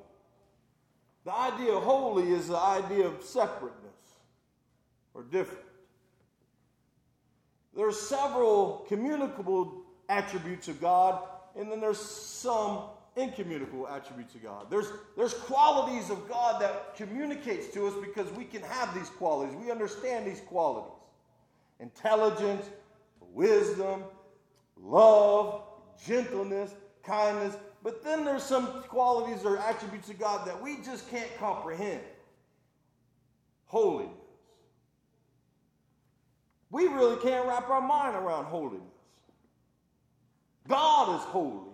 The 1.24 1.34
idea 1.34 1.72
of 1.72 1.84
holy 1.84 2.34
is 2.34 2.50
the 2.50 2.58
idea 2.58 3.08
of 3.08 3.24
separateness 3.24 3.96
or 5.14 5.24
different. 5.24 5.64
There 7.78 7.88
are 7.88 7.94
several 7.94 8.86
communicable 8.90 9.87
attributes 10.10 10.68
of 10.68 10.80
God, 10.80 11.24
and 11.56 11.72
then 11.72 11.80
there's 11.80 12.00
some 12.00 12.82
incommunicable 13.16 13.88
attributes 13.88 14.36
of 14.36 14.44
God. 14.44 14.68
There's, 14.70 14.88
there's 15.18 15.34
qualities 15.34 16.10
of 16.10 16.30
God 16.30 16.62
that 16.62 16.96
communicates 16.96 17.74
to 17.74 17.88
us 17.88 17.94
because 18.02 18.32
we 18.34 18.46
can 18.46 18.62
have 18.62 18.94
these 18.94 19.10
qualities. 19.10 19.56
We 19.56 19.72
understand 19.72 20.28
these 20.28 20.42
qualities. 20.42 20.94
Intelligence, 21.80 22.66
wisdom, 23.34 24.04
love, 24.80 25.64
gentleness, 26.06 26.74
kindness. 27.04 27.56
But 27.84 28.04
then 28.04 28.24
there's 28.24 28.44
some 28.44 28.84
qualities 28.84 29.44
or 29.44 29.58
attributes 29.58 30.10
of 30.10 30.20
God 30.20 30.48
that 30.48 30.62
we 30.62 30.78
just 30.84 31.10
can't 31.10 31.30
comprehend. 31.40 32.02
Holiness. 33.66 34.14
We 36.70 36.88
really 36.88 37.18
can't 37.22 37.48
wrap 37.48 37.70
our 37.70 37.82
mind 37.82 38.16
around 38.16 38.46
holiness. 38.46 38.97
God 40.68 41.20
is 41.20 41.26
holy, 41.26 41.72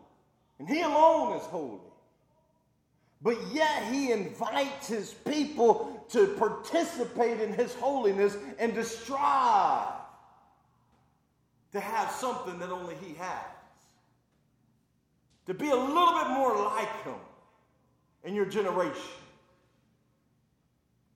and 0.59 0.67
He 0.67 0.81
alone 0.81 1.37
is 1.37 1.43
holy. 1.43 1.79
But 3.21 3.37
yet 3.53 3.83
He 3.91 4.11
invites 4.11 4.87
His 4.87 5.13
people 5.13 6.05
to 6.09 6.27
participate 6.37 7.39
in 7.39 7.53
His 7.53 7.73
holiness 7.75 8.37
and 8.59 8.73
to 8.75 8.83
strive 8.83 9.93
to 11.73 11.79
have 11.79 12.11
something 12.11 12.59
that 12.59 12.69
only 12.69 12.95
He 13.03 13.15
has. 13.15 13.45
To 15.47 15.53
be 15.53 15.69
a 15.69 15.75
little 15.75 16.13
bit 16.13 16.29
more 16.29 16.55
like 16.63 17.03
Him 17.03 17.15
in 18.23 18.35
your 18.35 18.45
generation. 18.45 19.01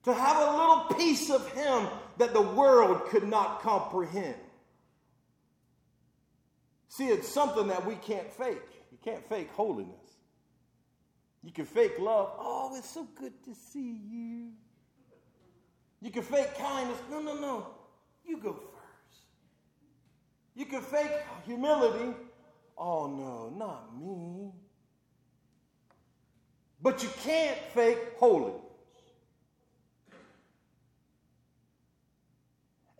To 0.04 0.12
have 0.12 0.36
a 0.36 0.50
little 0.50 0.84
piece 0.98 1.30
of 1.30 1.50
Him 1.52 1.86
that 2.18 2.32
the 2.32 2.42
world 2.42 3.06
could 3.06 3.26
not 3.26 3.62
comprehend. 3.62 4.34
See, 6.88 7.08
it's 7.08 7.28
something 7.28 7.68
that 7.68 7.86
we 7.86 7.94
can't 7.96 8.30
fake. 8.32 8.62
You 8.90 8.98
can't 9.04 9.26
fake 9.28 9.50
holiness. 9.52 9.94
You 11.42 11.52
can 11.52 11.66
fake 11.66 11.98
love. 11.98 12.32
Oh, 12.38 12.74
it's 12.76 12.90
so 12.90 13.06
good 13.18 13.32
to 13.44 13.54
see 13.54 14.00
you. 14.08 14.48
You 16.00 16.10
can 16.10 16.22
fake 16.22 16.56
kindness. 16.58 16.98
No, 17.10 17.20
no, 17.20 17.34
no. 17.34 17.66
You 18.24 18.38
go 18.38 18.52
first. 18.52 19.22
You 20.54 20.64
can 20.64 20.80
fake 20.80 21.12
humility. 21.44 22.14
Oh, 22.76 23.06
no, 23.06 23.50
not 23.56 23.96
me. 24.00 24.52
But 26.80 27.02
you 27.02 27.08
can't 27.22 27.58
fake 27.74 27.98
holiness. 28.18 28.62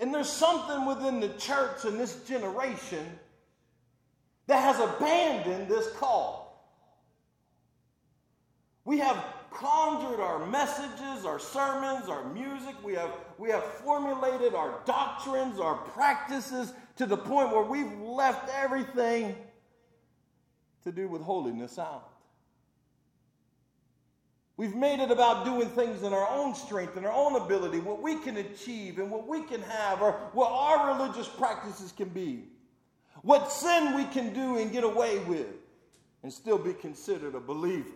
And 0.00 0.14
there's 0.14 0.30
something 0.30 0.87
within 0.87 1.21
the 1.21 1.28
church 1.30 1.85
in 1.85 1.99
this 1.99 2.23
generation 2.25 3.18
that 4.49 4.62
has 4.62 4.81
abandoned 4.81 5.69
this 5.69 5.93
call. 5.93 6.49
We 8.85 8.99
have 8.99 9.23
conjured 9.50 10.21
our 10.21 10.47
messages, 10.47 11.26
our 11.26 11.38
sermons, 11.38 12.09
our 12.09 12.25
music. 12.33 12.75
We 12.83 12.95
have, 12.95 13.11
we 13.37 13.50
have 13.50 13.62
formulated 13.62 14.55
our 14.55 14.81
doctrines, 14.87 15.61
our 15.61 15.76
practices 15.76 16.73
to 16.97 17.05
the 17.05 17.17
point 17.17 17.50
where 17.50 17.62
we've 17.62 17.93
left 18.00 18.49
everything 18.57 19.37
to 20.85 20.93
do 20.93 21.09
with 21.09 21.21
holiness 21.21 21.78
out. 21.78 22.09
We've 24.57 24.75
made 24.75 25.00
it 25.00 25.11
about 25.11 25.45
doing 25.45 25.69
things 25.69 26.02
in 26.02 26.12
our 26.14 26.28
own 26.28 26.55
strength 26.55 26.97
and 26.97 27.05
our 27.05 27.12
own 27.12 27.37
ability, 27.37 27.81
what 27.81 28.00
we 28.00 28.17
can 28.17 28.38
achieve 28.38 28.99
and 28.99 29.11
what 29.11 29.28
we 29.28 29.43
can 29.43 29.61
have, 29.62 30.00
or 30.00 30.12
what 30.33 30.50
our 30.50 30.97
religious 30.97 31.28
practices 31.28 31.93
can 31.93 32.09
be. 32.09 32.45
What 33.22 33.50
sin 33.50 33.94
we 33.94 34.04
can 34.04 34.32
do 34.32 34.58
and 34.58 34.70
get 34.72 34.84
away 34.84 35.18
with 35.20 35.46
and 36.22 36.32
still 36.32 36.58
be 36.58 36.72
considered 36.72 37.34
a 37.34 37.40
believer. 37.40 37.88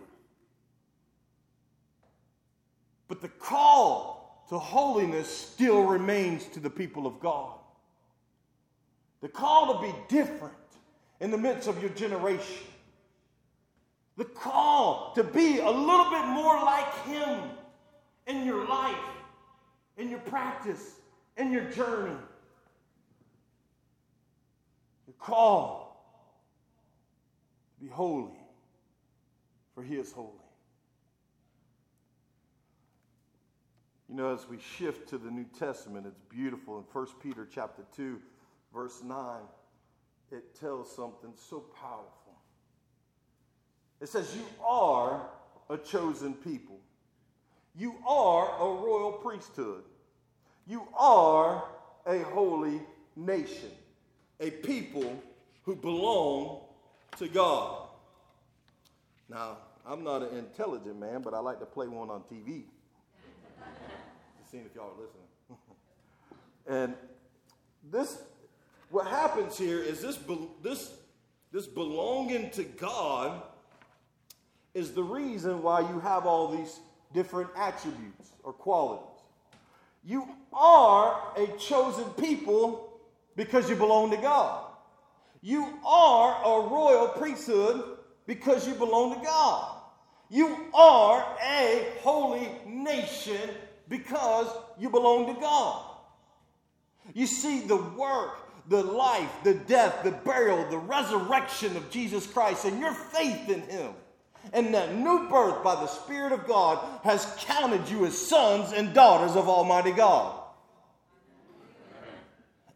But 3.09 3.21
the 3.21 3.29
call 3.29 4.45
to 4.49 4.59
holiness 4.59 5.29
still 5.29 5.85
remains 5.85 6.47
to 6.49 6.61
the 6.61 6.71
people 6.71 7.07
of 7.07 7.21
God. 7.21 7.55
The 9.21 9.29
call 9.29 9.75
to 9.75 9.87
be 9.87 9.95
different 10.09 10.55
in 11.21 11.31
the 11.31 11.39
midst 11.39 11.69
of 11.69 11.81
your 11.81 11.91
generation. 11.91 12.67
The 14.17 14.25
call 14.25 15.13
to 15.15 15.25
be 15.25 15.59
a 15.59 15.71
little 15.71 16.11
bit 16.11 16.27
more 16.27 16.57
like 16.57 17.05
Him 17.05 17.41
in 18.27 18.45
your 18.45 18.67
life, 18.67 18.97
in 19.97 20.11
your 20.11 20.19
practice, 20.21 20.97
in 21.37 21.53
your 21.53 21.65
journey. 21.71 22.17
Call 25.23 26.05
to 27.77 27.85
be 27.85 27.91
holy, 27.91 28.41
for 29.75 29.83
He 29.83 29.97
is 29.97 30.13
holy. 30.13 30.31
You 34.09 34.17
know, 34.17 34.35
as 34.35 34.47
we 34.47 34.59
shift 34.59 35.09
to 35.09 35.19
the 35.19 35.31
New 35.31 35.47
Testament, 35.59 36.07
it's 36.07 36.21
beautiful. 36.29 36.77
In 36.77 36.85
1 36.85 37.07
Peter 37.23 37.49
chapter 37.51 37.83
2, 37.97 38.21
verse 38.75 39.03
9, 39.03 39.41
it 40.31 40.59
tells 40.59 40.95
something 40.95 41.33
so 41.35 41.61
powerful. 41.81 42.37
It 44.03 44.09
says, 44.09 44.35
You 44.37 44.45
are 44.67 45.23
a 45.71 45.79
chosen 45.79 46.35
people, 46.35 46.81
you 47.75 47.95
are 48.07 48.49
a 48.61 48.83
royal 48.83 49.13
priesthood, 49.13 49.85
you 50.67 50.87
are 50.99 51.65
a 52.07 52.19
holy 52.19 52.83
nation, 53.17 53.71
a 54.43 54.51
people 54.51 55.23
who 55.63 55.77
belong 55.77 56.59
to 57.17 57.29
God. 57.29 57.87
Now, 59.29 59.59
I'm 59.87 60.03
not 60.03 60.23
an 60.23 60.37
intelligent 60.37 60.99
man, 60.99 61.23
but 61.23 61.33
I 61.33 61.39
like 61.39 61.61
to 61.61 61.67
play 61.67 61.87
one 61.87 62.11
on 62.11 62.23
TV. 62.23 62.65
Just 64.39 64.51
seeing 64.51 64.65
if 64.65 64.75
y'all 64.75 64.91
are 64.91 65.01
listening. 65.01 65.59
and 66.67 66.95
this, 67.91 68.21
what 68.91 69.07
happens 69.07 69.57
here 69.57 69.79
is 69.79 70.03
this, 70.03 70.19
this, 70.61 70.93
this 71.53 71.67
belonging 71.67 72.51
to 72.51 72.65
God 72.65 73.43
is 74.75 74.91
the 74.91 75.05
reason 75.05 75.63
why 75.63 75.81
you 75.81 76.01
have 76.01 76.27
all 76.27 76.49
these 76.49 76.81
different 77.15 77.51
attributes 77.57 78.31
or 78.43 78.53
qualities. 78.53 79.07
You 80.05 80.27
are 80.53 81.33
a 81.37 81.47
chosen 81.59 82.05
people 82.15 82.92
because 83.37 83.69
you 83.69 83.77
belong 83.77 84.11
to 84.11 84.17
God. 84.17 84.67
You 85.41 85.79
are 85.85 86.41
a 86.45 86.69
royal 86.69 87.09
priesthood 87.09 87.83
because 88.27 88.67
you 88.67 88.75
belong 88.75 89.19
to 89.19 89.25
God. 89.25 89.77
You 90.31 90.57
are 90.73 91.37
a 91.45 91.87
holy 92.01 92.49
nation 92.67 93.51
because 93.89 94.47
you 94.79 94.89
belong 94.89 95.35
to 95.35 95.41
God. 95.41 95.85
You 97.13 97.27
see, 97.27 97.61
the 97.61 97.77
work, 97.77 98.39
the 98.69 98.83
life, 98.83 99.31
the 99.45 99.55
death, 99.55 100.05
the 100.05 100.13
burial, 100.13 100.69
the 100.71 100.79
resurrection 100.79 101.77
of 101.77 101.91
Jesus 101.91 102.27
Christ, 102.27 102.65
and 102.65 102.79
your 102.79 102.95
faith 102.95 103.49
in 103.49 103.63
Him, 103.63 103.93
and 104.53 104.73
that 104.75 104.95
new 104.95 105.29
birth 105.29 105.63
by 105.65 105.75
the 105.75 105.87
Spirit 105.87 106.33
of 106.33 106.47
God 106.47 106.79
has 107.05 107.37
counted 107.41 107.89
you 107.89 108.07
as 108.07 108.17
sons 108.17 108.73
and 108.73 108.95
daughters 108.95 109.37
of 109.37 109.49
Almighty 109.49 109.93
God. 109.93 110.42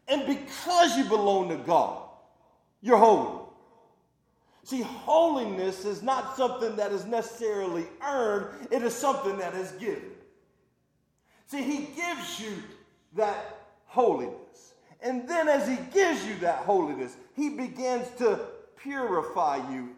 And 0.07 0.25
because 0.25 0.97
you 0.97 1.03
belong 1.05 1.49
to 1.49 1.57
God, 1.57 2.01
you're 2.81 2.97
holy. 2.97 3.43
See, 4.63 4.81
holiness 4.81 5.85
is 5.85 6.01
not 6.01 6.35
something 6.35 6.75
that 6.75 6.91
is 6.91 7.05
necessarily 7.05 7.85
earned, 8.05 8.67
it 8.71 8.83
is 8.83 8.93
something 8.93 9.37
that 9.37 9.53
is 9.53 9.71
given. 9.73 10.11
See, 11.47 11.63
He 11.63 11.89
gives 11.95 12.39
you 12.39 12.51
that 13.15 13.59
holiness. 13.85 14.73
And 15.01 15.27
then, 15.27 15.47
as 15.47 15.67
He 15.67 15.77
gives 15.93 16.25
you 16.25 16.35
that 16.39 16.59
holiness, 16.59 17.15
He 17.35 17.49
begins 17.49 18.07
to 18.17 18.39
purify 18.75 19.57
you 19.71 19.95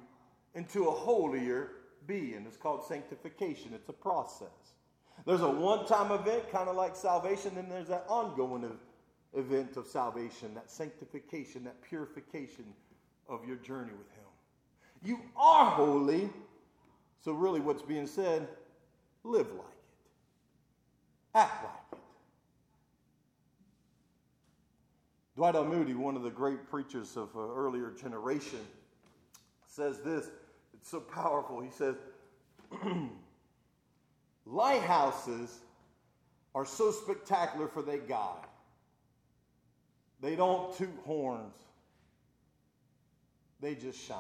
into 0.56 0.88
a 0.88 0.92
holier 0.92 1.72
being. 2.06 2.46
It's 2.48 2.58
called 2.58 2.86
sanctification, 2.86 3.72
it's 3.74 3.90
a 3.90 3.94
process. 3.94 4.48
There's 5.26 5.42
a 5.42 5.50
one 5.50 5.86
time 5.86 6.12
event, 6.12 6.52
kind 6.52 6.70
of 6.70 6.76
like 6.76 6.96
salvation, 6.96 7.58
and 7.58 7.72
there's 7.72 7.88
that 7.88 8.06
ongoing 8.08 8.64
event 8.64 8.80
of 9.34 9.88
salvation, 9.88 10.54
that 10.56 10.70
sanctification, 10.70 11.64
that 11.64 11.82
purification 11.82 12.66
of 13.28 13.46
your 13.46 13.58
journey 13.58 13.92
with 13.98 14.10
Him. 14.12 14.26
You 15.04 15.20
are 15.38 15.72
holy. 15.72 16.30
So, 17.24 17.34
really, 17.34 17.60
what's 17.60 17.82
being 17.82 18.08
said, 18.08 18.48
live 19.24 19.48
like 19.52 19.60
it, 19.60 21.36
act 21.36 21.64
like 21.64 21.74
it. 21.92 22.00
Dwight 25.36 25.56
L. 25.56 25.66
Moody, 25.66 25.94
one 25.94 26.16
of 26.16 26.24
the 26.24 26.30
great 26.30 26.70
preachers 26.70 27.16
of 27.16 27.30
an 27.36 27.50
earlier 27.56 27.92
generation, 27.92 28.60
says 29.68 30.00
this. 30.00 30.30
It's 30.74 30.90
so 30.90 31.00
powerful. 31.00 31.62
He 31.62 31.72
says, 31.72 31.96
Lighthouses 34.46 35.60
are 36.56 36.66
so 36.66 36.92
spectacular 36.92 37.68
for 37.68 37.82
they 37.82 38.00
guide. 38.00 38.49
They 40.22 40.36
don't 40.36 40.76
toot 40.78 40.98
horns, 41.06 41.56
they 43.62 43.76
just 43.76 44.00
shine. 44.06 44.18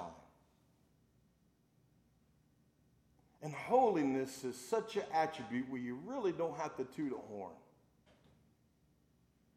And 3.41 3.53
holiness 3.53 4.43
is 4.43 4.57
such 4.57 4.97
an 4.97 5.03
attribute 5.13 5.69
where 5.69 5.79
you 5.79 5.97
really 6.05 6.33
don't 6.33 6.57
have 6.57 6.75
to 6.75 6.83
toot 6.83 7.13
a 7.13 7.33
horn. 7.33 7.53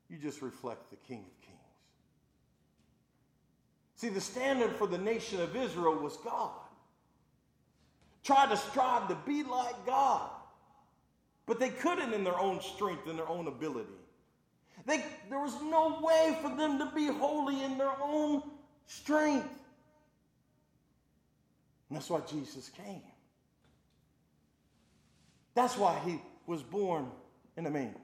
You 0.09 0.18
just 0.18 0.40
reflect 0.40 0.90
the 0.90 0.96
King 1.09 1.20
of 1.20 1.40
Kings. 1.40 1.59
See, 3.96 4.09
the 4.09 4.20
standard 4.20 4.76
for 4.76 4.87
the 4.87 4.98
nation 4.98 5.40
of 5.40 5.57
Israel 5.57 5.96
was 5.96 6.16
God. 6.18 6.50
Try 8.22 8.46
to 8.46 8.57
strive 8.57 9.09
to 9.09 9.16
be 9.26 9.42
like 9.42 9.87
God. 9.87 10.31
But 11.46 11.59
they 11.59 11.70
couldn't 11.70 12.12
in 12.12 12.22
their 12.22 12.38
own 12.38 12.61
strength 12.61 13.09
and 13.09 13.18
their 13.18 13.28
own 13.28 13.48
ability. 13.48 13.88
They, 14.85 15.05
there 15.29 15.38
was 15.38 15.55
no 15.62 16.01
way 16.03 16.37
for 16.42 16.55
them 16.55 16.79
to 16.79 16.87
be 16.95 17.07
holy 17.07 17.62
in 17.62 17.79
their 17.79 17.92
own 18.03 18.42
strength. 18.87 19.49
And 21.88 21.97
that's 21.97 22.11
why 22.11 22.21
Jesus 22.21 22.71
came. 22.71 23.03
That's 25.55 25.77
why 25.77 26.01
he 26.05 26.21
was 26.47 26.62
born 26.62 27.11
in 27.57 27.66
a 27.66 27.71
manger. 27.71 27.99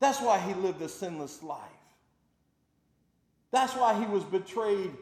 That's 0.00 0.20
why 0.20 0.38
he 0.38 0.54
lived 0.54 0.80
a 0.82 0.88
sinless 0.88 1.42
life. 1.42 1.60
That's 3.50 3.74
why 3.74 3.98
he 3.98 4.06
was 4.06 4.24
betrayed 4.24 4.92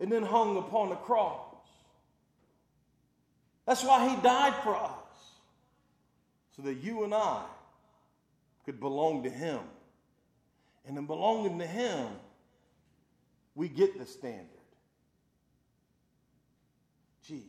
and 0.00 0.12
then 0.12 0.22
hung 0.22 0.56
upon 0.56 0.90
the 0.90 0.96
cross. 0.96 1.40
That's 3.66 3.84
why 3.84 4.08
he 4.08 4.16
died 4.22 4.54
for 4.62 4.74
us, 4.74 4.92
so 6.56 6.62
that 6.62 6.74
you 6.82 7.04
and 7.04 7.12
I 7.12 7.42
could 8.68 8.80
belong 8.80 9.22
to 9.22 9.30
him. 9.30 9.60
And 10.86 10.98
in 10.98 11.06
belonging 11.06 11.58
to 11.58 11.66
him, 11.66 12.06
we 13.54 13.66
get 13.66 13.98
the 13.98 14.04
standard. 14.04 14.44
Jesus. 17.26 17.46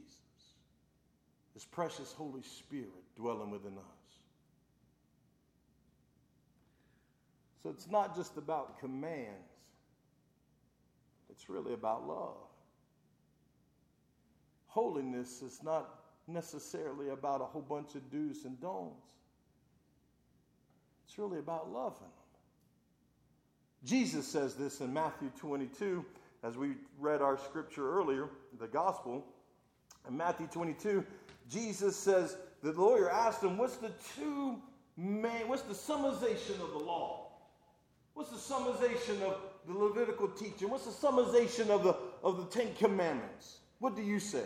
His 1.53 1.65
precious 1.65 2.13
Holy 2.13 2.41
Spirit 2.41 3.03
dwelling 3.17 3.51
within 3.51 3.73
us. 3.73 3.84
So 7.63 7.69
it's 7.69 7.91
not 7.91 8.15
just 8.15 8.38
about 8.38 8.79
commands, 8.79 9.27
it's 11.29 11.49
really 11.49 11.73
about 11.73 12.08
love. 12.08 12.38
Holiness 14.67 15.41
is 15.41 15.60
not 15.63 15.99
necessarily 16.27 17.10
about 17.10 17.41
a 17.41 17.45
whole 17.45 17.62
bunch 17.62 17.95
of 17.95 18.10
do's 18.10 18.45
and 18.45 18.58
don'ts, 18.62 19.18
it's 21.10 21.17
really 21.17 21.39
about 21.39 21.74
loving 21.74 22.02
them. 22.02 22.10
Jesus 23.84 24.28
says 24.28 24.54
this 24.54 24.80
in 24.80 24.93
Matthew 24.93 25.32
22, 25.39 26.06
as 26.43 26.56
we 26.56 26.74
read 27.00 27.19
our 27.19 27.36
scripture 27.36 27.91
earlier, 27.98 28.30
the 28.60 28.67
gospel. 28.67 29.26
In 30.08 30.15
Matthew 30.15 30.45
22, 30.45 31.04
Jesus 31.50 31.95
says, 31.95 32.38
the 32.62 32.74
lawyer 32.74 33.10
asked 33.10 33.41
him, 33.41 33.58
What's 33.58 33.78
the 33.78 33.91
two 34.15 34.58
main, 34.98 35.48
what's 35.48 35.63
the 35.63 35.74
summarization 35.74 36.62
of 36.62 36.74
the 36.74 36.78
law? 36.78 37.32
What's 38.13 38.30
the 38.30 38.54
summarization 38.54 39.24
of 39.24 39.38
the 39.67 39.74
Levitical 39.74 40.28
teaching? 40.28 40.69
What's 40.69 40.86
the 40.86 41.08
summarization 41.08 41.69
of 41.69 41.84
the, 41.84 41.95
of 42.24 42.38
the 42.38 42.45
Ten 42.56 42.76
Commandments? 42.76 43.62
What 43.80 43.95
do 43.95 44.04
you 44.04 44.19
say? 44.19 44.43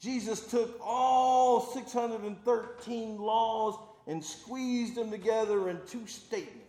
Jesus 0.00 0.48
took 0.48 0.80
all 0.84 1.60
613 1.60 3.18
laws 3.18 3.76
and 4.08 4.24
squeezed 4.24 4.96
them 4.96 5.10
together 5.10 5.68
in 5.68 5.78
two 5.86 6.06
statements 6.06 6.64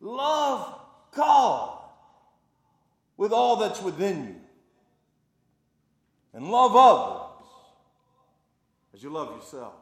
Love 0.00 0.80
God 1.14 1.78
with 3.16 3.32
all 3.32 3.56
that's 3.56 3.80
within 3.80 4.26
you, 4.26 4.34
and 6.34 6.50
love 6.50 6.72
others 6.74 7.46
as 8.92 9.02
you 9.02 9.10
love 9.10 9.32
yourself. 9.36 9.74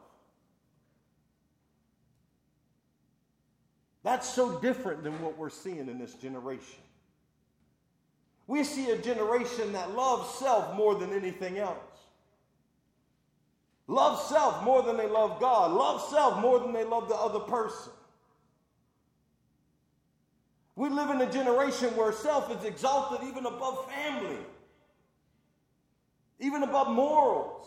That's 4.03 4.29
so 4.29 4.59
different 4.59 5.05
than 5.05 5.21
what 5.23 5.39
we're 5.39 5.49
seeing 5.49 5.89
in 5.89 5.99
this 5.99 6.13
generation. 6.15 6.81
We 8.47 8.65
see 8.65 8.91
a 8.91 8.99
generation 8.99 9.73
that 9.73 9.95
loves 9.97 10.35
self 10.39 10.75
more 10.77 10.97
than 10.97 11.15
anything 11.15 11.57
else. 11.57 11.90
Love 13.91 14.21
self 14.29 14.63
more 14.63 14.83
than 14.83 14.97
they 14.97 15.09
love 15.09 15.41
God. 15.41 15.73
Love 15.73 16.01
self 16.11 16.41
more 16.41 16.61
than 16.61 16.73
they 16.73 16.85
love 16.85 17.09
the 17.09 17.15
other 17.15 17.41
person. 17.41 17.93
We 20.77 20.89
live 20.89 21.11
in 21.11 21.21
a 21.21 21.31
generation 21.31 21.95
where 21.97 22.13
self 22.13 22.51
is 22.57 22.65
exalted 22.65 23.29
even 23.29 23.47
above 23.47 23.87
family, 23.91 24.39
even 26.39 26.63
above 26.63 26.89
morals 26.89 27.67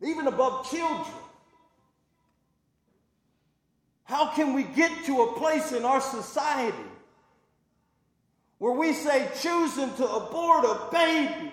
even 0.00 0.26
above 0.26 0.68
children. 0.70 1.14
How 4.04 4.32
can 4.34 4.54
we 4.54 4.62
get 4.62 5.04
to 5.06 5.22
a 5.22 5.32
place 5.38 5.72
in 5.72 5.84
our 5.84 6.00
society 6.00 6.76
where 8.58 8.72
we 8.72 8.92
say 8.92 9.28
choosing 9.40 9.92
to 9.94 10.08
abort 10.08 10.64
a 10.64 10.88
baby 10.90 11.52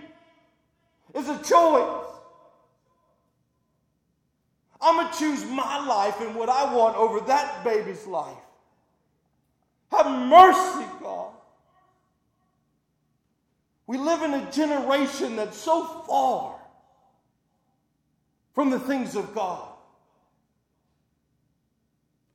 is 1.13 1.27
a 1.27 1.41
choice? 1.43 2.04
I'm 4.85 4.97
going 4.97 5.11
to 5.11 5.17
choose 5.17 5.43
my 5.45 5.83
life 5.83 6.21
and 6.21 6.35
what 6.35 6.47
I 6.47 6.71
want 6.71 6.95
over 6.95 7.19
that 7.21 7.63
baby's 7.63 8.05
life. 8.05 8.37
Have 9.91 10.05
mercy, 10.27 10.85
God. 11.01 11.31
We 13.87 13.97
live 13.97 14.21
in 14.21 14.35
a 14.35 14.51
generation 14.51 15.35
that's 15.35 15.57
so 15.57 15.83
far 16.07 16.55
from 18.53 18.69
the 18.69 18.79
things 18.79 19.15
of 19.15 19.33
God. 19.33 19.67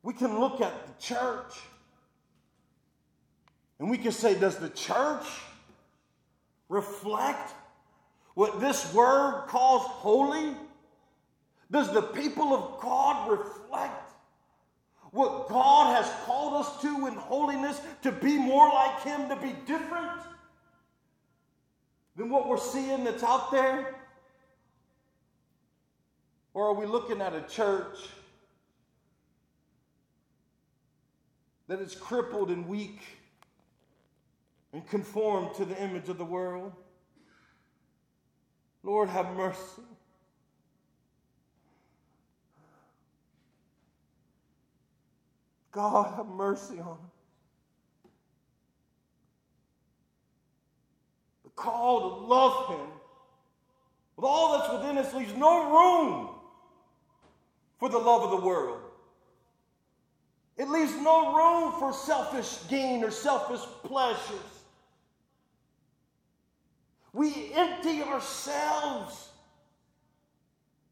We 0.03 0.13
can 0.13 0.41
look 0.41 0.61
at 0.61 0.87
the 0.87 0.93
church 1.01 1.55
and 3.79 3.89
we 3.89 3.97
can 3.97 4.11
say, 4.11 4.39
does 4.39 4.57
the 4.57 4.71
church 4.71 5.25
reflect 6.69 7.53
what 8.35 8.61
this 8.61 8.93
word 8.93 9.45
calls 9.47 9.83
holy? 9.83 10.57
Does 11.71 11.93
the 11.93 12.03
people 12.03 12.53
of 12.53 12.81
God 12.81 13.31
reflect 13.31 14.13
what 15.13 15.49
God 15.49 15.97
has 15.97 16.11
called 16.25 16.55
us 16.55 16.81
to 16.83 17.07
in 17.07 17.15
holiness 17.15 17.81
to 18.03 18.13
be 18.13 18.39
more 18.39 18.69
like 18.69 19.03
Him, 19.03 19.29
to 19.29 19.37
be 19.37 19.55
different 19.67 20.21
than 22.17 22.29
what 22.29 22.49
we're 22.49 22.59
seeing 22.59 23.05
that's 23.05 23.23
out 23.23 23.51
there? 23.51 23.95
Or 26.55 26.69
are 26.69 26.75
we 26.75 26.87
looking 26.87 27.21
at 27.21 27.35
a 27.35 27.43
church 27.43 27.99
that 31.69 31.81
is 31.81 31.95
crippled 31.95 32.51
and 32.51 32.69
weak 32.69 33.01
and 34.73 34.87
conformed 34.89 35.55
to 35.55 35.65
the 35.65 35.81
image 35.81 36.09
of 36.09 36.19
the 36.19 36.25
world? 36.25 36.73
Lord, 38.83 39.09
have 39.09 39.35
mercy. 39.35 39.83
God, 45.73 46.15
have 46.17 46.27
mercy 46.27 46.79
on 46.81 46.87
them. 46.87 47.11
The 51.45 51.51
call 51.51 52.01
to 52.01 52.27
love 52.27 52.69
Him 52.69 52.87
with 54.21 54.29
all 54.29 54.59
that's 54.59 54.73
within 54.73 54.99
us 54.99 55.15
leaves 55.15 55.33
no 55.35 55.71
room 55.71 56.29
for 57.79 57.89
the 57.89 57.99
love 57.99 58.23
of 58.25 58.31
the 58.39 58.47
world. 58.47 58.83
It 60.59 60.69
leaves 60.69 60.93
no 60.97 61.35
room 61.35 61.73
for 61.79 61.95
selfish 61.95 62.59
gain 62.69 63.03
or 63.03 63.11
selfish 63.11 63.61
pleasures. 63.83 64.61
We 67.15 67.51
empty 67.55 68.03
ourselves 68.03 69.31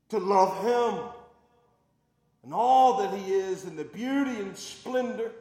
to 0.09 0.19
love 0.19 0.65
Him 0.65 1.05
and 2.43 2.53
all 2.53 2.99
that 2.99 3.19
He 3.19 3.33
is 3.33 3.65
in 3.65 3.77
the 3.77 3.85
beauty 3.85 4.41
and 4.41 4.57
splendor. 4.57 5.33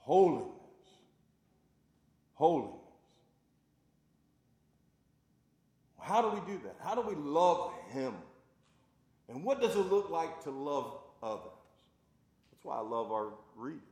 Holiness. 0.00 0.46
Holiness. 2.34 2.76
How 6.00 6.22
do 6.22 6.30
we 6.30 6.52
do 6.52 6.60
that? 6.64 6.76
How 6.82 6.94
do 6.94 7.02
we 7.02 7.14
love 7.14 7.70
Him? 7.92 8.14
And 9.28 9.44
what 9.44 9.60
does 9.60 9.76
it 9.76 9.90
look 9.90 10.10
like 10.10 10.42
to 10.42 10.50
love 10.50 10.98
others? 11.22 11.52
That's 12.50 12.64
why 12.64 12.78
I 12.78 12.80
love 12.80 13.12
our 13.12 13.28
readings. 13.54 13.84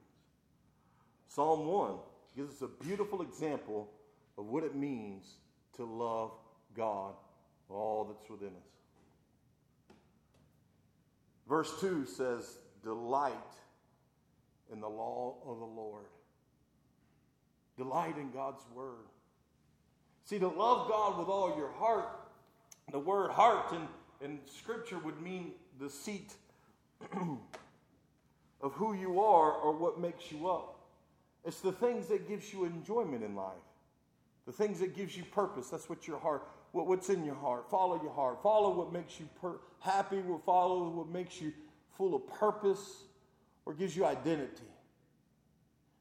Psalm 1.28 1.66
1 1.66 1.94
gives 2.36 2.56
us 2.56 2.62
a 2.62 2.84
beautiful 2.84 3.22
example 3.22 3.88
of 4.36 4.46
what 4.46 4.64
it 4.64 4.74
means 4.74 5.26
to 5.76 5.84
love 5.84 6.32
God, 6.74 7.14
all 7.68 8.04
that's 8.04 8.28
within 8.28 8.48
us. 8.48 8.77
Verse 11.48 11.72
2 11.80 12.06
says, 12.06 12.58
Delight 12.82 13.32
in 14.72 14.80
the 14.80 14.88
law 14.88 15.36
of 15.46 15.58
the 15.58 15.64
Lord. 15.64 16.04
Delight 17.76 18.18
in 18.18 18.30
God's 18.30 18.62
word. 18.74 19.06
See, 20.24 20.38
to 20.38 20.48
love 20.48 20.88
God 20.88 21.18
with 21.18 21.28
all 21.28 21.56
your 21.56 21.72
heart, 21.72 22.10
the 22.92 22.98
word 22.98 23.30
heart 23.30 23.72
in, 23.72 23.88
in 24.26 24.40
Scripture 24.46 24.98
would 24.98 25.20
mean 25.22 25.52
the 25.80 25.88
seat 25.88 26.34
of 28.60 28.72
who 28.74 28.94
you 28.94 29.20
are 29.20 29.52
or 29.52 29.72
what 29.72 30.00
makes 30.00 30.30
you 30.30 30.48
up. 30.48 30.78
It's 31.44 31.60
the 31.60 31.72
things 31.72 32.08
that 32.08 32.28
gives 32.28 32.52
you 32.52 32.64
enjoyment 32.64 33.22
in 33.24 33.34
life. 33.34 33.54
The 34.46 34.52
things 34.52 34.80
that 34.80 34.94
gives 34.96 35.16
you 35.16 35.24
purpose. 35.24 35.68
That's 35.68 35.88
what 35.88 36.06
your 36.06 36.18
heart, 36.18 36.46
what's 36.72 37.08
in 37.08 37.24
your 37.24 37.34
heart. 37.34 37.70
Follow 37.70 38.00
your 38.02 38.12
heart. 38.12 38.42
Follow 38.42 38.70
what 38.70 38.92
makes 38.92 39.18
you 39.18 39.28
per- 39.40 39.60
happy. 39.80 40.20
Follow 40.44 40.88
what 40.90 41.08
makes 41.08 41.40
you 41.40 41.52
full 41.96 42.14
of 42.14 42.26
purpose 42.26 43.04
or 43.66 43.74
gives 43.74 43.96
you 43.96 44.04
identity. 44.04 44.62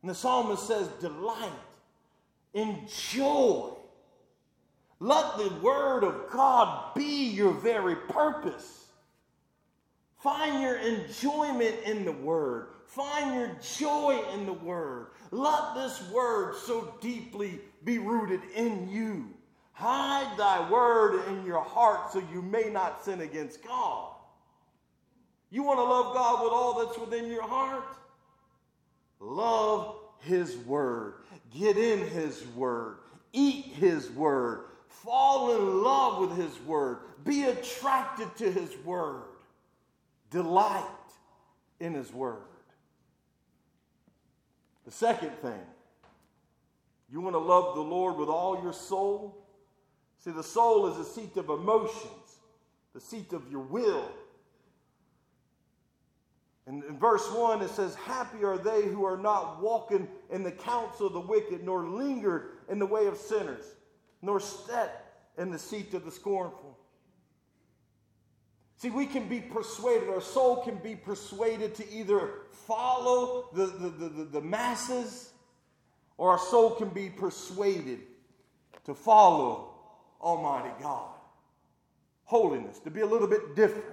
And 0.01 0.11
the 0.11 0.15
psalmist 0.15 0.67
says, 0.67 0.87
delight, 0.99 1.51
enjoy. 2.53 3.71
Let 4.99 5.37
the 5.37 5.53
word 5.61 6.03
of 6.03 6.31
God 6.31 6.95
be 6.95 7.29
your 7.29 7.53
very 7.53 7.95
purpose. 7.95 8.85
Find 10.17 10.61
your 10.61 10.77
enjoyment 10.77 11.75
in 11.85 12.05
the 12.05 12.11
word. 12.11 12.69
Find 12.87 13.35
your 13.35 13.51
joy 13.77 14.19
in 14.33 14.45
the 14.45 14.53
word. 14.53 15.07
Let 15.31 15.75
this 15.75 16.01
word 16.11 16.55
so 16.55 16.95
deeply 17.01 17.59
be 17.83 17.99
rooted 17.99 18.41
in 18.55 18.89
you. 18.89 19.29
Hide 19.77 20.35
thy 20.39 20.67
word 20.71 21.27
in 21.27 21.45
your 21.45 21.61
heart 21.61 22.11
so 22.11 22.23
you 22.33 22.41
may 22.41 22.63
not 22.71 23.05
sin 23.05 23.21
against 23.21 23.63
God. 23.63 24.09
You 25.51 25.61
want 25.61 25.77
to 25.77 25.83
love 25.83 26.15
God 26.15 26.43
with 26.43 26.51
all 26.51 26.83
that's 26.83 26.97
within 26.97 27.29
your 27.29 27.43
heart? 27.43 27.95
Love 29.19 29.97
his 30.21 30.57
word. 30.57 31.13
Get 31.55 31.77
in 31.77 32.07
his 32.07 32.43
word. 32.55 32.97
Eat 33.33 33.65
his 33.65 34.09
word. 34.09 34.61
Fall 34.87 35.55
in 35.55 35.83
love 35.83 36.21
with 36.21 36.37
his 36.37 36.59
word. 36.61 36.97
Be 37.23 37.43
attracted 37.43 38.35
to 38.37 38.51
his 38.51 38.75
word. 38.83 39.25
Delight 40.31 40.83
in 41.79 41.93
his 41.93 42.11
word. 42.11 42.41
The 44.85 44.91
second 44.91 45.33
thing, 45.43 45.61
you 47.11 47.21
want 47.21 47.35
to 47.35 47.39
love 47.39 47.75
the 47.75 47.81
Lord 47.81 48.17
with 48.17 48.29
all 48.29 48.63
your 48.63 48.73
soul? 48.73 49.43
See, 50.19 50.31
the 50.31 50.43
soul 50.43 50.87
is 50.87 50.97
a 50.97 51.09
seat 51.09 51.37
of 51.37 51.49
emotions, 51.49 52.39
the 52.93 53.01
seat 53.01 53.33
of 53.33 53.49
your 53.51 53.61
will. 53.61 54.09
And 56.65 56.83
in 56.83 56.97
verse 56.99 57.31
1, 57.31 57.61
it 57.61 57.69
says, 57.69 57.95
Happy 57.95 58.43
are 58.43 58.57
they 58.57 58.83
who 58.83 59.05
are 59.05 59.17
not 59.17 59.61
walking 59.61 60.07
in 60.29 60.43
the 60.43 60.51
counsel 60.51 61.07
of 61.07 61.13
the 61.13 61.19
wicked, 61.21 61.63
nor 61.63 61.87
lingered 61.87 62.49
in 62.69 62.77
the 62.77 62.85
way 62.85 63.07
of 63.07 63.17
sinners, 63.17 63.63
nor 64.21 64.39
sat 64.41 65.21
in 65.37 65.49
the 65.49 65.59
seat 65.59 65.93
of 65.93 66.03
the 66.03 66.11
scornful. 66.11 66.77
See, 68.77 68.89
we 68.91 69.07
can 69.07 69.27
be 69.27 69.39
persuaded, 69.39 70.09
our 70.09 70.21
soul 70.21 70.57
can 70.63 70.75
be 70.75 70.95
persuaded 70.95 71.73
to 71.75 71.89
either 71.91 72.41
follow 72.51 73.49
the, 73.53 73.65
the, 73.65 73.89
the, 73.89 74.23
the, 74.25 74.41
masses, 74.41 75.31
or 76.17 76.31
our 76.31 76.37
soul 76.39 76.71
can 76.71 76.89
be 76.89 77.09
persuaded 77.09 78.01
to 78.85 78.93
follow 78.93 79.66
Almighty 80.27 80.73
God. 80.81 81.07
Holiness, 82.25 82.79
to 82.79 82.91
be 82.91 82.99
a 82.99 83.05
little 83.05 83.29
bit 83.29 83.55
different. 83.55 83.85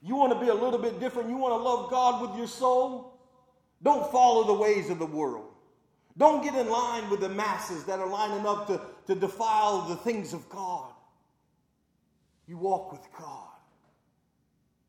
You 0.00 0.16
want 0.16 0.32
to 0.32 0.40
be 0.40 0.48
a 0.48 0.54
little 0.54 0.78
bit 0.78 0.98
different? 0.98 1.28
You 1.28 1.36
want 1.36 1.52
to 1.52 1.58
love 1.58 1.90
God 1.90 2.22
with 2.22 2.38
your 2.38 2.46
soul? 2.46 3.18
Don't 3.82 4.10
follow 4.10 4.46
the 4.46 4.54
ways 4.54 4.88
of 4.88 4.98
the 4.98 5.06
world. 5.06 5.52
Don't 6.16 6.42
get 6.42 6.54
in 6.54 6.70
line 6.70 7.10
with 7.10 7.20
the 7.20 7.28
masses 7.28 7.84
that 7.84 7.98
are 8.00 8.08
lining 8.08 8.46
up 8.46 8.66
to, 8.68 8.80
to 9.06 9.14
defile 9.14 9.82
the 9.82 9.96
things 9.96 10.32
of 10.32 10.48
God. 10.48 10.92
You 12.46 12.56
walk 12.56 12.90
with 12.90 13.06
God. 13.18 13.50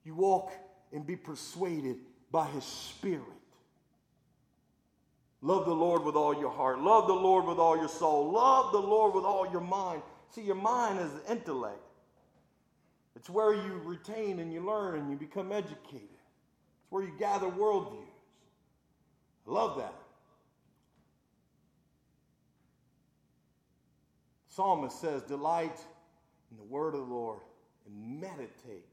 You 0.06 0.16
walk 0.16 0.54
and 0.94 1.06
be 1.06 1.18
persuaded 1.18 1.98
by 2.32 2.48
His 2.48 2.64
Spirit. 2.64 3.39
Love 5.42 5.66
the 5.66 5.74
Lord 5.74 6.04
with 6.04 6.16
all 6.16 6.38
your 6.38 6.52
heart. 6.52 6.82
Love 6.82 7.08
the 7.08 7.14
Lord 7.14 7.46
with 7.46 7.58
all 7.58 7.78
your 7.78 7.88
soul. 7.88 8.32
Love 8.32 8.72
the 8.74 8.80
Lord 8.80 9.16
with 9.16 9.24
all 9.24 9.50
your 9.50 9.62
mind. 9.62 10.02
See, 10.32 10.42
your 10.42 10.56
mind 10.56 11.00
is 11.00 11.12
the 11.14 11.32
intellect. 11.32 11.80
It's 13.16 13.30
where 13.30 13.54
you 13.54 13.82
retain 13.86 14.40
and 14.40 14.52
you 14.52 14.66
learn 14.66 15.00
and 15.00 15.10
you 15.10 15.16
become 15.16 15.52
educated. 15.52 16.10
It's 16.10 16.92
where 16.92 17.04
you 17.04 17.14
gather 17.18 17.48
worldviews. 17.48 18.04
I 19.48 19.52
love 19.52 19.78
that. 19.78 19.94
Psalmist 24.50 25.00
says, 25.00 25.22
Delight 25.24 25.80
in 26.52 26.58
the 26.58 26.64
word 26.64 26.94
of 26.96 27.08
the 27.08 27.14
Lord 27.14 27.40
and 27.86 28.20
meditate 28.20 28.86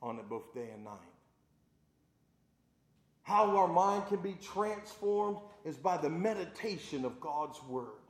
on 0.00 0.18
it 0.18 0.28
both 0.28 0.54
day 0.54 0.70
and 0.72 0.84
night. 0.84 1.11
How 3.32 3.56
our 3.56 3.66
mind 3.66 4.08
can 4.08 4.18
be 4.18 4.36
transformed 4.42 5.38
is 5.64 5.78
by 5.78 5.96
the 5.96 6.10
meditation 6.10 7.06
of 7.06 7.18
God's 7.18 7.62
Word, 7.62 8.02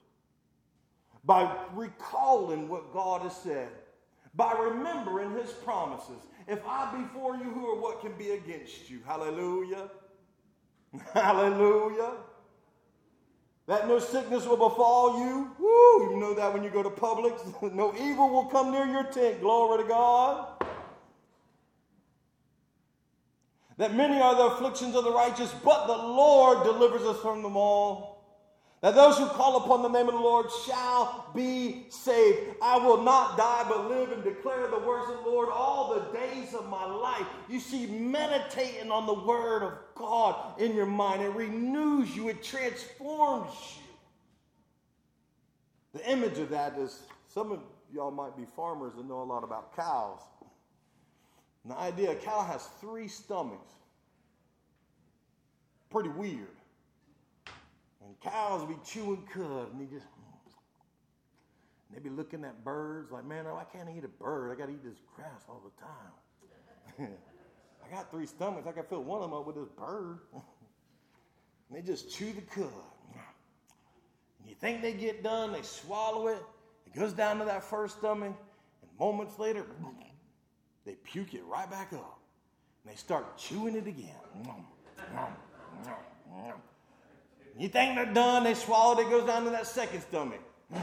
by 1.24 1.58
recalling 1.74 2.68
what 2.68 2.92
God 2.92 3.22
has 3.22 3.36
said, 3.36 3.68
by 4.34 4.52
remembering 4.52 5.30
His 5.36 5.52
promises. 5.52 6.26
If 6.48 6.58
I 6.66 6.92
be 6.96 7.04
for 7.14 7.36
you, 7.36 7.44
who 7.44 7.66
or 7.66 7.80
what 7.80 8.00
can 8.00 8.18
be 8.18 8.32
against 8.32 8.90
you? 8.90 8.98
Hallelujah. 9.06 9.90
Hallelujah. 11.14 12.14
That 13.68 13.86
no 13.86 14.00
sickness 14.00 14.44
will 14.44 14.56
befall 14.56 15.20
you. 15.20 15.52
Woo, 15.56 16.14
you 16.14 16.16
know 16.18 16.34
that 16.34 16.52
when 16.52 16.64
you 16.64 16.70
go 16.70 16.82
to 16.82 16.90
Publix. 16.90 17.40
no 17.72 17.94
evil 17.94 18.28
will 18.28 18.46
come 18.46 18.72
near 18.72 18.86
your 18.86 19.04
tent. 19.04 19.40
Glory 19.40 19.84
to 19.84 19.88
God. 19.88 20.51
That 23.82 23.96
many 23.96 24.20
are 24.20 24.36
the 24.36 24.44
afflictions 24.44 24.94
of 24.94 25.02
the 25.02 25.10
righteous, 25.10 25.52
but 25.64 25.88
the 25.88 25.96
Lord 25.96 26.62
delivers 26.62 27.02
us 27.02 27.20
from 27.20 27.42
them 27.42 27.56
all. 27.56 28.22
That 28.80 28.94
those 28.94 29.18
who 29.18 29.26
call 29.26 29.56
upon 29.56 29.82
the 29.82 29.88
name 29.88 30.06
of 30.06 30.14
the 30.14 30.20
Lord 30.20 30.46
shall 30.64 31.26
be 31.34 31.86
saved. 31.88 32.54
I 32.62 32.78
will 32.78 33.02
not 33.02 33.36
die, 33.36 33.66
but 33.68 33.88
live 33.88 34.12
and 34.12 34.22
declare 34.22 34.68
the 34.68 34.78
words 34.78 35.10
of 35.10 35.24
the 35.24 35.28
Lord 35.28 35.48
all 35.52 35.94
the 35.94 36.16
days 36.16 36.54
of 36.54 36.68
my 36.68 36.86
life. 36.86 37.26
You 37.48 37.58
see, 37.58 37.86
meditating 37.86 38.92
on 38.92 39.04
the 39.04 39.14
word 39.14 39.64
of 39.64 39.72
God 39.96 40.60
in 40.60 40.76
your 40.76 40.86
mind, 40.86 41.22
it 41.22 41.30
renews 41.30 42.14
you, 42.14 42.28
it 42.28 42.44
transforms 42.44 43.50
you. 43.78 43.82
The 46.00 46.08
image 46.08 46.38
of 46.38 46.50
that 46.50 46.78
is 46.78 47.00
some 47.26 47.50
of 47.50 47.58
y'all 47.92 48.12
might 48.12 48.36
be 48.36 48.44
farmers 48.54 48.92
and 48.96 49.08
know 49.08 49.22
a 49.22 49.24
lot 49.24 49.42
about 49.42 49.74
cows. 49.74 50.20
And 51.62 51.72
the 51.72 51.78
idea 51.78 52.12
a 52.12 52.14
cow 52.14 52.42
has 52.42 52.68
three 52.80 53.08
stomachs. 53.08 53.72
Pretty 55.90 56.08
weird. 56.08 56.56
And 58.04 58.18
cows 58.20 58.66
be 58.66 58.76
chewing 58.84 59.24
cud, 59.32 59.72
and 59.72 59.80
they 59.80 59.92
just 59.92 60.06
and 61.92 61.96
they 61.96 62.08
be 62.08 62.14
looking 62.14 62.44
at 62.44 62.64
birds 62.64 63.12
like, 63.12 63.24
man, 63.24 63.46
I 63.46 63.64
can't 63.64 63.88
eat 63.96 64.04
a 64.04 64.08
bird. 64.08 64.50
I 64.50 64.54
got 64.58 64.66
to 64.66 64.72
eat 64.72 64.82
this 64.82 64.98
grass 65.14 65.42
all 65.48 65.62
the 65.62 67.04
time. 67.04 67.10
I 67.84 67.94
got 67.94 68.10
three 68.10 68.26
stomachs. 68.26 68.66
I 68.66 68.72
can 68.72 68.84
fill 68.84 69.02
one 69.02 69.22
of 69.22 69.30
them 69.30 69.38
up 69.38 69.46
with 69.46 69.56
this 69.56 69.68
bird. 69.68 70.20
and 70.32 70.42
they 71.72 71.82
just 71.82 72.10
chew 72.10 72.32
the 72.32 72.40
cud. 72.40 72.66
And 74.40 74.48
you 74.48 74.54
think 74.54 74.82
they 74.82 74.94
get 74.94 75.22
done, 75.22 75.52
they 75.52 75.62
swallow 75.62 76.28
it. 76.28 76.42
It 76.86 76.98
goes 76.98 77.12
down 77.12 77.38
to 77.38 77.44
that 77.44 77.62
first 77.62 77.98
stomach, 77.98 78.34
and 78.82 78.98
moments 78.98 79.38
later, 79.38 79.66
they 80.84 80.94
puke 80.94 81.34
it 81.34 81.44
right 81.44 81.70
back 81.70 81.92
up. 81.92 82.18
And 82.84 82.92
they 82.92 82.96
start 82.96 83.38
chewing 83.38 83.76
it 83.76 83.86
again. 83.86 84.14
You 87.58 87.68
think 87.68 87.96
they're 87.96 88.12
done, 88.12 88.44
they 88.44 88.54
swallow 88.54 88.98
it, 88.98 89.06
it 89.06 89.10
goes 89.10 89.26
down 89.26 89.44
to 89.44 89.50
that 89.50 89.66
second 89.66 90.00
stomach. 90.00 90.40
And 90.70 90.82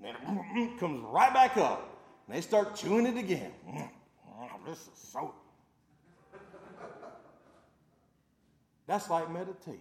then 0.00 0.14
it 0.56 0.78
comes 0.78 1.04
right 1.04 1.32
back 1.32 1.56
up. 1.56 1.96
And 2.26 2.36
they 2.36 2.40
start 2.40 2.74
chewing 2.76 3.06
it 3.06 3.16
again. 3.16 3.52
This 4.66 4.78
is 4.78 4.88
so. 5.12 5.32
That's 8.88 9.08
like 9.08 9.30
meditation. 9.30 9.78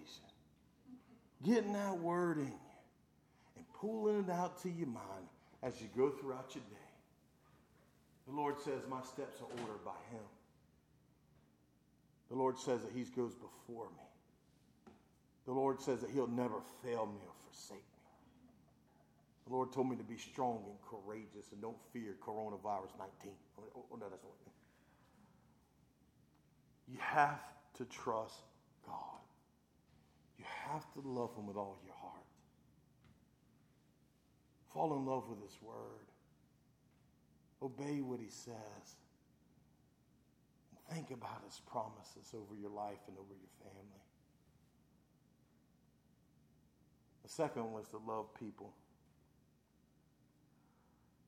Getting 1.43 1.73
that 1.73 1.97
word 1.97 2.37
in 2.37 2.45
you 2.45 2.53
and 3.55 3.65
pulling 3.79 4.25
it 4.25 4.29
out 4.29 4.61
to 4.61 4.69
your 4.69 4.87
mind 4.87 5.27
as 5.63 5.81
you 5.81 5.87
go 5.97 6.09
throughout 6.11 6.53
your 6.53 6.63
day. 6.69 6.84
The 8.27 8.33
Lord 8.33 8.59
says, 8.59 8.81
My 8.89 9.01
steps 9.03 9.39
are 9.41 9.61
ordered 9.61 9.83
by 9.85 9.97
Him. 10.11 10.23
The 12.29 12.35
Lord 12.35 12.57
says 12.57 12.81
that 12.81 12.91
He 12.91 13.03
goes 13.03 13.35
before 13.35 13.87
me. 13.89 14.93
The 15.45 15.53
Lord 15.53 15.79
says 15.79 16.01
that 16.01 16.09
He'll 16.09 16.27
never 16.27 16.61
fail 16.83 17.05
me 17.05 17.21
or 17.21 17.33
forsake 17.45 17.77
me. 17.77 17.95
The 19.47 19.53
Lord 19.53 19.71
told 19.71 19.89
me 19.89 19.95
to 19.95 20.03
be 20.03 20.17
strong 20.17 20.63
and 20.65 20.77
courageous 20.89 21.51
and 21.51 21.61
don't 21.61 21.77
fear 21.93 22.15
coronavirus 22.25 22.97
19. 22.97 23.31
Oh, 23.59 23.63
oh, 23.75 23.85
oh 23.91 23.95
no, 23.95 24.09
that's 24.09 24.23
not 24.23 24.33
You 26.87 26.97
have 26.99 27.41
to 27.77 27.85
trust 27.85 28.41
God. 28.87 29.21
You 30.39 30.45
have 30.65 30.91
to 30.93 31.01
love 31.07 31.35
Him 31.37 31.45
with 31.45 31.57
all 31.57 31.77
your 31.85 31.93
heart. 31.93 32.25
Fall 34.73 34.97
in 34.97 35.05
love 35.05 35.29
with 35.29 35.41
His 35.43 35.55
Word. 35.61 36.09
Obey 37.65 38.01
what 38.01 38.19
He 38.19 38.29
says. 38.29 38.95
And 40.69 40.95
think 40.95 41.09
about 41.11 41.41
His 41.45 41.59
promises 41.69 42.33
over 42.33 42.55
your 42.59 42.69
life 42.69 42.99
and 43.07 43.17
over 43.17 43.33
your 43.33 43.71
family. 43.71 44.03
The 47.23 47.29
second 47.29 47.63
one 47.63 47.73
was 47.73 47.87
to 47.89 47.97
love 48.07 48.27
people. 48.39 48.71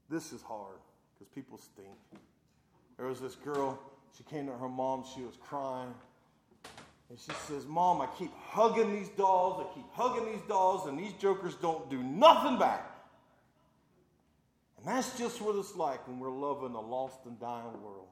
This 0.09 0.31
is 0.31 0.43
hard 0.43 0.77
because 1.13 1.33
people 1.33 1.57
stink. 1.57 1.97
There 2.97 3.07
was 3.07 3.19
this 3.19 3.35
girl, 3.35 3.79
she 4.15 4.23
came 4.23 4.45
to 4.45 4.53
her 4.53 4.69
mom, 4.69 5.03
she 5.15 5.21
was 5.21 5.35
crying. 5.41 5.93
And 7.09 7.17
she 7.17 7.31
says, 7.47 7.65
Mom, 7.65 8.01
I 8.01 8.07
keep 8.17 8.31
hugging 8.49 8.93
these 8.93 9.09
dolls, 9.09 9.65
I 9.65 9.73
keep 9.73 9.85
hugging 9.93 10.31
these 10.31 10.41
dolls, 10.47 10.87
and 10.87 10.99
these 10.99 11.13
jokers 11.13 11.55
don't 11.55 11.89
do 11.89 12.03
nothing 12.03 12.59
back. 12.59 12.86
That's 14.87 15.17
just 15.17 15.41
what 15.41 15.57
it's 15.57 15.75
like 15.75 16.07
when 16.07 16.17
we're 16.17 16.31
loving 16.31 16.73
a 16.73 16.79
lost 16.79 17.25
and 17.25 17.37
dying 17.41 17.81
world. 17.83 18.07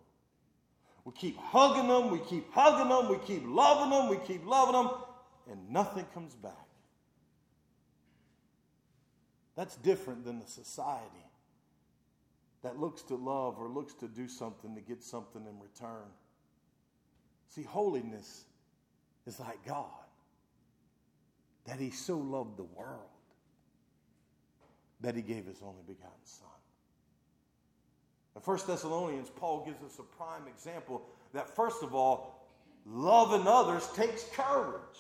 We 1.05 1.13
keep 1.13 1.37
hugging 1.37 1.87
them, 1.87 2.11
we 2.11 2.19
keep 2.19 2.51
hugging 2.51 2.89
them, 2.89 3.07
we 3.07 3.17
keep 3.25 3.43
loving 3.47 3.91
them, 3.91 4.09
we 4.09 4.17
keep 4.27 4.45
loving 4.45 4.73
them, 4.73 4.91
and 5.49 5.69
nothing 5.69 6.05
comes 6.13 6.35
back. 6.35 6.51
That's 9.55 9.77
different 9.77 10.25
than 10.25 10.39
the 10.39 10.47
society 10.47 11.05
that 12.61 12.77
looks 12.77 13.03
to 13.03 13.15
love 13.15 13.55
or 13.57 13.69
looks 13.69 13.93
to 13.93 14.09
do 14.09 14.27
something 14.27 14.75
to 14.75 14.81
get 14.81 15.01
something 15.01 15.43
in 15.47 15.57
return. 15.61 16.09
See, 17.47 17.63
holiness 17.63 18.43
is 19.25 19.39
like 19.39 19.65
God, 19.65 19.85
that 21.67 21.79
He 21.79 21.91
so 21.91 22.17
loved 22.17 22.57
the 22.57 22.63
world 22.63 22.99
that 24.99 25.15
He 25.15 25.21
gave 25.21 25.45
His 25.45 25.61
only 25.63 25.83
begotten 25.87 26.11
Son. 26.25 26.49
In 28.35 28.41
1 28.41 28.59
Thessalonians, 28.67 29.29
Paul 29.29 29.63
gives 29.65 29.81
us 29.83 29.99
a 29.99 30.03
prime 30.03 30.47
example 30.47 31.01
that, 31.33 31.55
first 31.55 31.83
of 31.83 31.95
all, 31.95 32.47
loving 32.85 33.47
others 33.47 33.87
takes 33.95 34.25
courage. 34.33 34.99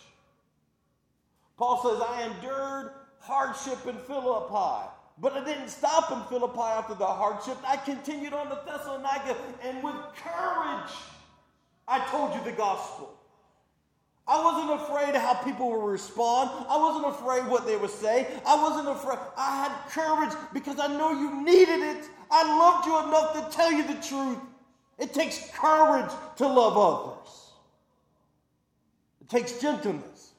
Paul 1.57 1.81
says, 1.83 2.01
I 2.01 2.23
endured 2.23 2.91
hardship 3.19 3.85
in 3.87 3.97
Philippi. 3.99 4.89
But 5.17 5.37
it 5.37 5.45
didn't 5.45 5.69
stop 5.69 6.11
in 6.11 6.21
Philippi 6.23 6.59
after 6.59 6.93
the 6.93 7.05
hardship. 7.05 7.57
I 7.65 7.77
continued 7.77 8.33
on 8.33 8.49
to 8.49 8.59
Thessalonica, 8.65 9.37
and 9.63 9.81
with 9.81 9.95
courage, 10.17 10.91
I 11.87 12.05
told 12.09 12.33
you 12.33 12.43
the 12.43 12.51
gospel. 12.51 13.13
I 14.27 14.43
wasn't 14.43 14.81
afraid 14.81 15.15
of 15.15 15.21
how 15.21 15.35
people 15.35 15.69
would 15.71 15.91
respond. 15.91 16.49
I 16.67 16.77
wasn't 16.77 17.13
afraid 17.13 17.49
what 17.49 17.67
they 17.67 17.77
would 17.77 17.91
say. 17.91 18.27
I 18.45 18.61
wasn't 18.61 18.87
afraid. 18.87 19.19
I 19.37 19.63
had 19.63 19.91
courage 19.91 20.35
because 20.51 20.79
I 20.79 20.87
know 20.87 21.11
you 21.11 21.43
needed 21.43 21.79
it. 21.79 22.09
I 22.31 22.43
loved 22.57 22.87
you 22.87 22.97
enough 23.07 23.33
to 23.33 23.55
tell 23.55 23.71
you 23.71 23.83
the 23.83 24.01
truth. 24.01 24.39
It 24.97 25.13
takes 25.13 25.49
courage 25.51 26.11
to 26.37 26.47
love 26.47 26.77
others, 26.77 27.51
it 29.21 29.29
takes 29.29 29.59
gentleness. 29.59 30.31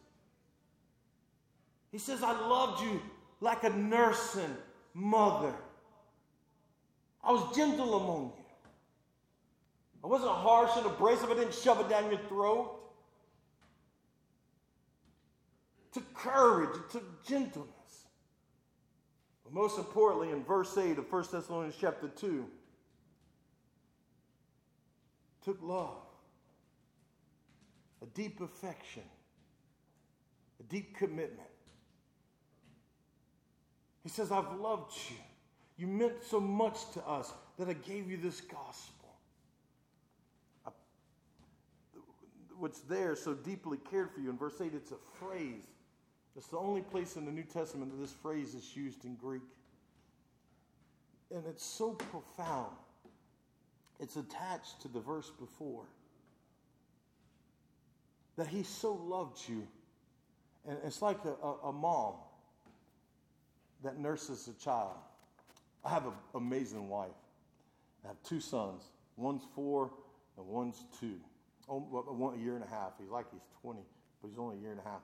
He 1.93 1.99
says, 1.99 2.23
I 2.23 2.33
loved 2.33 2.83
you 2.83 3.01
like 3.41 3.65
a 3.65 3.71
nursing 3.71 4.55
mother. 4.93 5.55
I 7.25 7.33
was 7.33 7.57
gentle 7.57 7.97
among 7.97 8.33
you. 8.37 8.45
I 10.05 10.07
wasn't 10.07 10.31
harsh 10.31 10.71
and 10.77 10.87
abrasive. 10.87 11.31
I 11.31 11.35
didn't 11.35 11.55
shove 11.55 11.81
it 11.81 11.89
down 11.89 12.11
your 12.11 12.21
throat. 12.29 12.79
It 15.87 15.95
took 15.95 16.15
courage. 16.27 16.77
It 16.77 16.91
took 16.91 17.25
gentleness. 17.25 17.71
But 19.45 19.53
most 19.53 19.79
importantly, 19.79 20.31
in 20.31 20.43
verse 20.43 20.77
8 20.77 20.99
of 20.99 21.11
1 21.11 21.25
Thessalonians 21.31 21.77
chapter 21.81 22.09
2, 22.09 22.47
took 25.45 25.63
love, 25.63 26.03
a 28.03 28.07
deep 28.07 28.41
affection, 28.41 29.05
a 30.59 30.63
deep 30.65 30.97
commitment. 30.97 31.49
He 34.03 34.09
says, 34.09 34.33
I've 34.33 34.59
loved 34.59 34.93
you. 35.09 35.17
You 35.79 35.87
meant 35.87 36.25
so 36.29 36.41
much 36.41 36.91
to 36.95 37.07
us 37.07 37.33
that 37.59 37.69
I 37.69 37.75
gave 37.75 38.11
you 38.11 38.17
this 38.17 38.41
gospel. 38.41 39.15
I, 40.67 40.71
what's 42.59 42.81
there 42.81 43.15
so 43.15 43.35
deeply 43.35 43.79
cared 43.91 44.11
for 44.11 44.21
you. 44.21 44.31
In 44.31 44.37
verse 44.37 44.61
8, 44.61 44.73
it's 44.75 44.91
a 44.91 44.97
phrase. 45.21 45.76
It's 46.37 46.49
the 46.49 46.59
only 46.59 46.83
place 46.83 47.17
in 47.17 47.25
the 47.25 47.33
New 47.33 47.45
Testament 47.45 47.91
that 47.91 48.01
this 48.01 48.13
phrase 48.13 48.55
is 48.55 48.77
used 48.77 49.05
in 49.05 49.15
Greek. 49.15 49.43
And 51.35 51.45
it's 51.47 51.65
so 51.65 51.91
profound 51.91 52.73
It's 53.99 54.17
attached 54.17 54.83
to 54.83 54.89
the 54.89 55.01
verse 55.01 55.31
before. 55.41 55.85
That 58.37 58.47
he 58.47 58.63
so 58.63 58.93
loved 58.93 59.39
you. 59.49 59.67
And 60.69 60.77
it's 60.85 61.01
like 61.01 61.19
a, 61.25 61.47
a, 61.47 61.69
a 61.69 61.73
mom 61.73 62.15
that 63.83 63.99
nurses 63.99 64.49
a 64.49 64.63
child. 64.63 64.97
I 65.85 65.91
have 65.91 66.05
an 66.05 66.13
amazing 66.35 66.89
wife. 66.89 67.09
I 68.05 68.09
have 68.09 68.23
two 68.23 68.41
sons. 68.41 68.83
One's 69.17 69.43
four 69.55 69.91
and 70.37 70.47
one's 70.47 70.85
two. 71.01 71.15
Oh, 71.69 71.79
one 71.79 72.35
a 72.35 72.43
year 72.43 72.57
and 72.57 72.65
a 72.65 72.69
half. 72.69 72.93
He's 73.01 73.09
like 73.09 73.27
he's 73.33 73.41
20, 73.63 73.81
but 74.21 74.29
he's 74.29 74.39
only 74.39 74.59
a 74.59 74.61
year 74.61 74.73
and 74.73 74.81
a 74.81 74.85
half. 74.85 75.01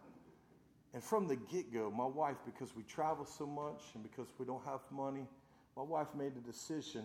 And 0.94 1.02
from 1.02 1.26
the 1.26 1.36
get 1.36 1.72
go, 1.72 1.90
my 1.90 2.04
wife, 2.04 2.36
because 2.44 2.76
we 2.76 2.82
travel 2.82 3.24
so 3.24 3.46
much 3.46 3.82
and 3.94 4.02
because 4.02 4.26
we 4.38 4.44
don't 4.44 4.64
have 4.64 4.80
money, 4.90 5.26
my 5.76 5.82
wife 5.82 6.08
made 6.16 6.32
a 6.36 6.46
decision 6.46 7.04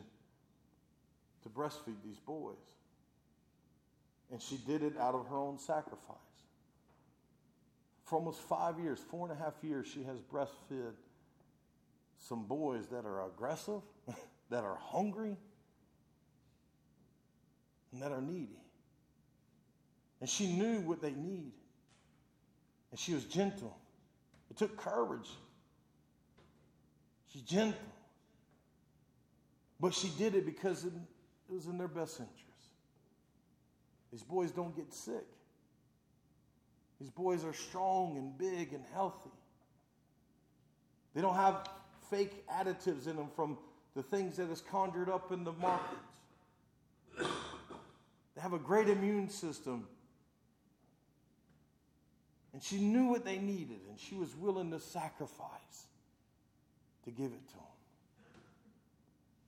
to 1.44 1.50
breastfeed 1.50 1.96
these 2.04 2.20
boys. 2.20 2.56
And 4.32 4.42
she 4.42 4.58
did 4.58 4.84
it 4.84 4.98
out 5.00 5.16
of 5.16 5.28
her 5.28 5.38
own 5.38 5.58
sacrifice. 5.58 6.18
For 8.04 8.18
almost 8.18 8.42
five 8.42 8.80
years, 8.80 9.00
four 9.10 9.30
and 9.30 9.38
a 9.38 9.42
half 9.42 9.54
years, 9.62 9.88
she 9.88 10.04
has 10.04 10.20
breastfed 10.20 10.96
some 12.20 12.46
boys 12.46 12.88
that 12.88 13.06
are 13.06 13.26
aggressive, 13.26 13.82
that 14.50 14.64
are 14.64 14.78
hungry, 14.82 15.38
and 17.92 18.02
that 18.02 18.12
are 18.12 18.22
needy. 18.22 18.60
And 20.20 20.30
she 20.30 20.48
knew 20.48 20.82
what 20.82 21.02
they 21.02 21.12
need. 21.12 21.52
And 22.92 23.00
she 23.00 23.14
was 23.14 23.26
gentle. 23.26 23.78
It 24.50 24.58
took 24.58 24.78
courage. 24.78 25.30
She's 27.32 27.42
gentle. 27.42 27.80
But 29.80 29.94
she 29.94 30.10
did 30.18 30.36
it 30.36 30.46
because 30.46 30.86
it, 30.86 30.94
was 31.50 31.68
in 31.68 31.78
their 31.78 31.88
best 31.88 32.20
interest. 32.20 32.38
These 34.12 34.24
boys 34.24 34.52
don't 34.52 34.76
get 34.76 34.94
sick. 34.94 35.26
These 37.00 37.10
boys 37.12 37.46
are 37.46 37.54
strong 37.54 38.18
and 38.18 38.38
big 38.38 38.74
and 38.74 38.84
healthy. 38.94 39.30
They 41.14 41.22
don't 41.22 41.36
have 41.36 41.70
fake 42.10 42.46
additives 42.48 43.08
in 43.08 43.16
them 43.16 43.30
from 43.36 43.58
the 43.96 44.04
things 44.04 44.38
that 44.38 44.50
is 44.50 44.62
conjured 44.62 45.10
up 45.10 45.32
in 45.32 45.44
the 45.44 45.54
markets. 45.54 46.02
They 47.18 48.42
have 48.42 48.54
a 48.54 48.60
great 48.60 48.90
immune 48.90 49.30
system. 49.30 49.88
And 52.58 52.64
she 52.64 52.78
knew 52.80 53.06
what 53.06 53.24
they 53.24 53.38
needed, 53.38 53.82
and 53.88 54.00
she 54.00 54.16
was 54.16 54.36
willing 54.36 54.72
to 54.72 54.80
sacrifice 54.80 55.86
to 57.04 57.12
give 57.12 57.28
it 57.28 57.48
to 57.50 57.54
them. 57.54 57.64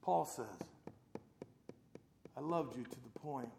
Paul 0.04 0.26
says, 0.26 0.45
I 2.38 2.39
loved 2.39 2.78
you 2.78 2.84
to 2.84 2.89
the 2.91 3.19
point 3.19 3.50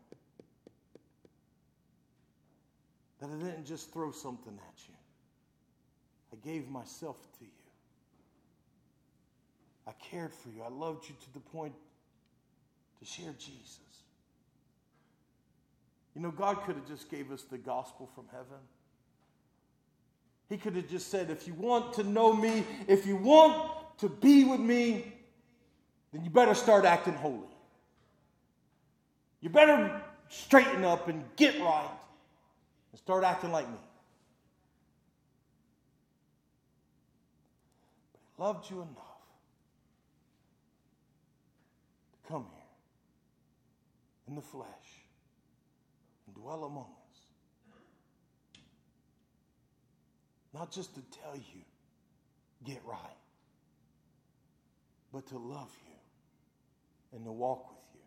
that 3.18 3.28
I 3.28 3.42
didn't 3.42 3.66
just 3.66 3.92
throw 3.92 4.12
something 4.12 4.52
at 4.52 4.88
you, 4.88 4.94
I 6.32 6.36
gave 6.46 6.68
myself 6.68 7.16
to 7.40 7.44
you. 7.44 7.50
I 9.88 9.92
cared 10.00 10.32
for 10.32 10.50
you. 10.50 10.62
I 10.62 10.68
loved 10.68 11.08
you 11.08 11.16
to 11.24 11.32
the 11.32 11.40
point 11.40 11.74
to 13.00 13.04
share 13.04 13.34
Jesus. 13.36 13.80
You 16.14 16.22
know, 16.22 16.30
God 16.30 16.62
could 16.64 16.76
have 16.76 16.86
just 16.86 17.10
gave 17.10 17.32
us 17.32 17.42
the 17.42 17.58
gospel 17.58 18.08
from 18.14 18.26
heaven. 18.30 18.60
He 20.50 20.56
could 20.56 20.74
have 20.74 20.88
just 20.88 21.08
said, 21.12 21.30
if 21.30 21.46
you 21.46 21.54
want 21.54 21.94
to 21.94 22.02
know 22.02 22.32
me, 22.32 22.64
if 22.88 23.06
you 23.06 23.14
want 23.14 23.70
to 23.98 24.08
be 24.08 24.42
with 24.42 24.58
me, 24.58 25.14
then 26.12 26.24
you 26.24 26.30
better 26.30 26.54
start 26.54 26.84
acting 26.84 27.14
holy. 27.14 27.46
You 29.40 29.48
better 29.48 30.02
straighten 30.28 30.84
up 30.84 31.06
and 31.06 31.24
get 31.36 31.60
right 31.60 31.88
and 32.90 32.98
start 32.98 33.22
acting 33.22 33.52
like 33.52 33.68
me. 33.68 33.78
But 38.12 38.18
he 38.20 38.42
loved 38.42 38.70
you 38.70 38.76
enough 38.78 38.96
to 42.12 42.28
come 42.28 42.46
here 42.52 42.64
in 44.26 44.34
the 44.34 44.42
flesh 44.42 44.66
and 46.26 46.34
dwell 46.34 46.64
among 46.64 46.86
us. 46.86 46.99
Not 50.52 50.72
just 50.72 50.94
to 50.94 51.00
tell 51.22 51.36
you, 51.36 51.62
get 52.64 52.80
right, 52.84 52.98
but 55.12 55.26
to 55.28 55.38
love 55.38 55.70
you 55.86 57.16
and 57.16 57.24
to 57.24 57.32
walk 57.32 57.68
with 57.68 57.78
you. 57.94 58.00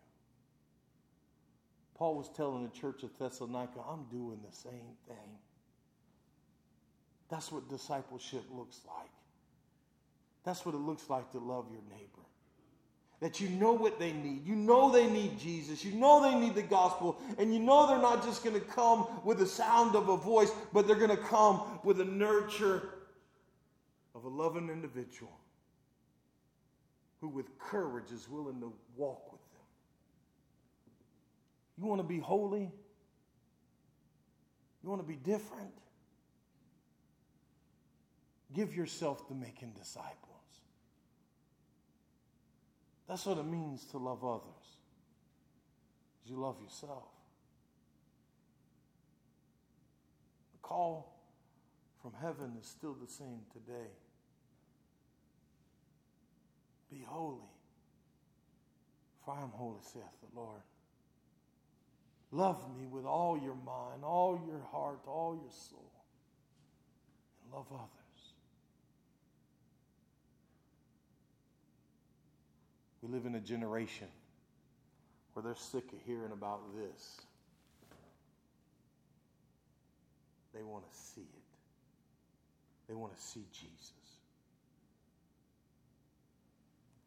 Paul 1.96 2.16
was 2.16 2.28
telling 2.36 2.64
the 2.64 2.70
church 2.70 3.02
of 3.02 3.16
Thessalonica, 3.18 3.80
I'm 3.88 4.04
doing 4.10 4.40
the 4.48 4.54
same 4.54 4.96
thing. 5.06 5.38
That's 7.30 7.50
what 7.50 7.68
discipleship 7.68 8.44
looks 8.50 8.80
like. 8.86 9.10
That's 10.44 10.66
what 10.66 10.74
it 10.74 10.78
looks 10.78 11.08
like 11.08 11.30
to 11.32 11.38
love 11.38 11.66
your 11.70 11.82
neighbor. 11.90 12.23
That 13.24 13.40
you 13.40 13.48
know 13.48 13.72
what 13.72 13.98
they 13.98 14.12
need. 14.12 14.46
You 14.46 14.54
know 14.54 14.92
they 14.92 15.08
need 15.08 15.38
Jesus. 15.38 15.82
You 15.82 15.92
know 15.92 16.22
they 16.22 16.38
need 16.38 16.54
the 16.54 16.60
gospel. 16.60 17.18
And 17.38 17.54
you 17.54 17.58
know 17.58 17.86
they're 17.86 17.96
not 17.96 18.22
just 18.22 18.44
going 18.44 18.54
to 18.54 18.60
come 18.60 19.06
with 19.24 19.38
the 19.38 19.46
sound 19.46 19.96
of 19.96 20.10
a 20.10 20.16
voice, 20.18 20.50
but 20.74 20.86
they're 20.86 20.94
going 20.94 21.08
to 21.08 21.16
come 21.16 21.62
with 21.84 21.96
the 21.96 22.04
nurture 22.04 22.90
of 24.14 24.24
a 24.24 24.28
loving 24.28 24.68
individual 24.68 25.32
who, 27.22 27.28
with 27.28 27.58
courage, 27.58 28.10
is 28.12 28.28
willing 28.28 28.60
to 28.60 28.70
walk 28.94 29.32
with 29.32 29.40
them. 29.52 29.62
You 31.78 31.86
want 31.86 32.02
to 32.02 32.06
be 32.06 32.18
holy? 32.18 32.70
You 34.82 34.90
want 34.90 35.00
to 35.00 35.08
be 35.08 35.16
different? 35.16 35.72
Give 38.52 38.76
yourself 38.76 39.26
to 39.28 39.34
making 39.34 39.70
disciples. 39.70 40.33
That's 43.08 43.26
what 43.26 43.38
it 43.38 43.46
means 43.46 43.84
to 43.86 43.98
love 43.98 44.24
others. 44.24 44.78
You 46.26 46.36
love 46.36 46.56
yourself. 46.62 47.04
The 50.52 50.58
call 50.62 51.14
from 52.00 52.12
heaven 52.20 52.52
is 52.60 52.66
still 52.66 52.94
the 52.94 53.10
same 53.10 53.40
today. 53.52 53.90
Be 56.90 57.04
holy, 57.06 57.40
for 59.24 59.34
I 59.34 59.42
am 59.42 59.50
holy, 59.50 59.80
saith 59.82 60.02
the 60.22 60.38
Lord. 60.38 60.62
Love 62.30 62.64
me 62.76 62.86
with 62.86 63.04
all 63.04 63.38
your 63.38 63.54
mind, 63.54 64.02
all 64.02 64.40
your 64.46 64.60
heart, 64.72 65.00
all 65.06 65.38
your 65.40 65.52
soul, 65.52 65.92
and 67.42 67.52
love 67.52 67.66
others. 67.72 68.03
We 73.04 73.12
live 73.12 73.26
in 73.26 73.34
a 73.34 73.40
generation 73.40 74.06
where 75.34 75.42
they're 75.42 75.54
sick 75.54 75.92
of 75.92 75.98
hearing 76.06 76.32
about 76.32 76.60
this. 76.74 77.20
They 80.54 80.62
want 80.62 80.90
to 80.90 80.96
see 80.96 81.20
it. 81.20 82.88
They 82.88 82.94
want 82.94 83.14
to 83.14 83.22
see 83.22 83.44
Jesus. 83.52 83.92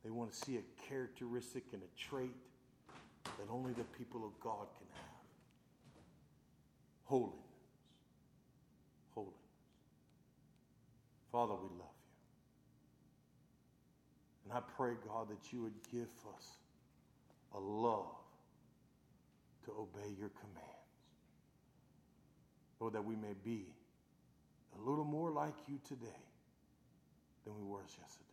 They 0.03 0.11
want 0.11 0.31
to 0.31 0.37
see 0.37 0.57
a 0.57 0.87
characteristic 0.87 1.63
and 1.73 1.81
a 1.81 1.99
trait 1.99 2.35
that 3.23 3.51
only 3.51 3.73
the 3.73 3.83
people 3.97 4.23
of 4.23 4.39
God 4.39 4.67
can 4.77 4.87
have 4.93 5.17
holiness. 7.05 7.33
Holiness. 9.15 9.33
Father, 11.31 11.53
we 11.53 11.69
love 11.69 11.79
you. 11.79 11.86
And 14.47 14.57
I 14.57 14.61
pray, 14.77 14.93
God, 15.05 15.27
that 15.29 15.51
you 15.51 15.63
would 15.63 15.73
give 15.91 16.07
us 16.35 16.57
a 17.53 17.59
love 17.59 18.05
to 19.65 19.71
obey 19.71 20.09
your 20.17 20.29
commands. 20.29 20.63
Lord, 22.79 22.93
that 22.93 23.03
we 23.03 23.15
may 23.15 23.33
be 23.43 23.65
a 24.77 24.89
little 24.89 25.03
more 25.03 25.31
like 25.31 25.55
you 25.67 25.79
today 25.85 26.23
than 27.43 27.55
we 27.57 27.63
were 27.63 27.81
yesterday 27.81 28.27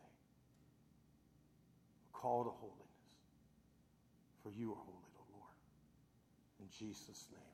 call 2.24 2.44
to 2.44 2.50
holiness. 2.50 2.80
For 4.42 4.50
you 4.50 4.72
are 4.72 4.80
holy, 4.80 5.12
O 5.20 5.24
Lord. 5.36 5.56
In 6.60 6.68
Jesus' 6.72 7.26
name. 7.30 7.53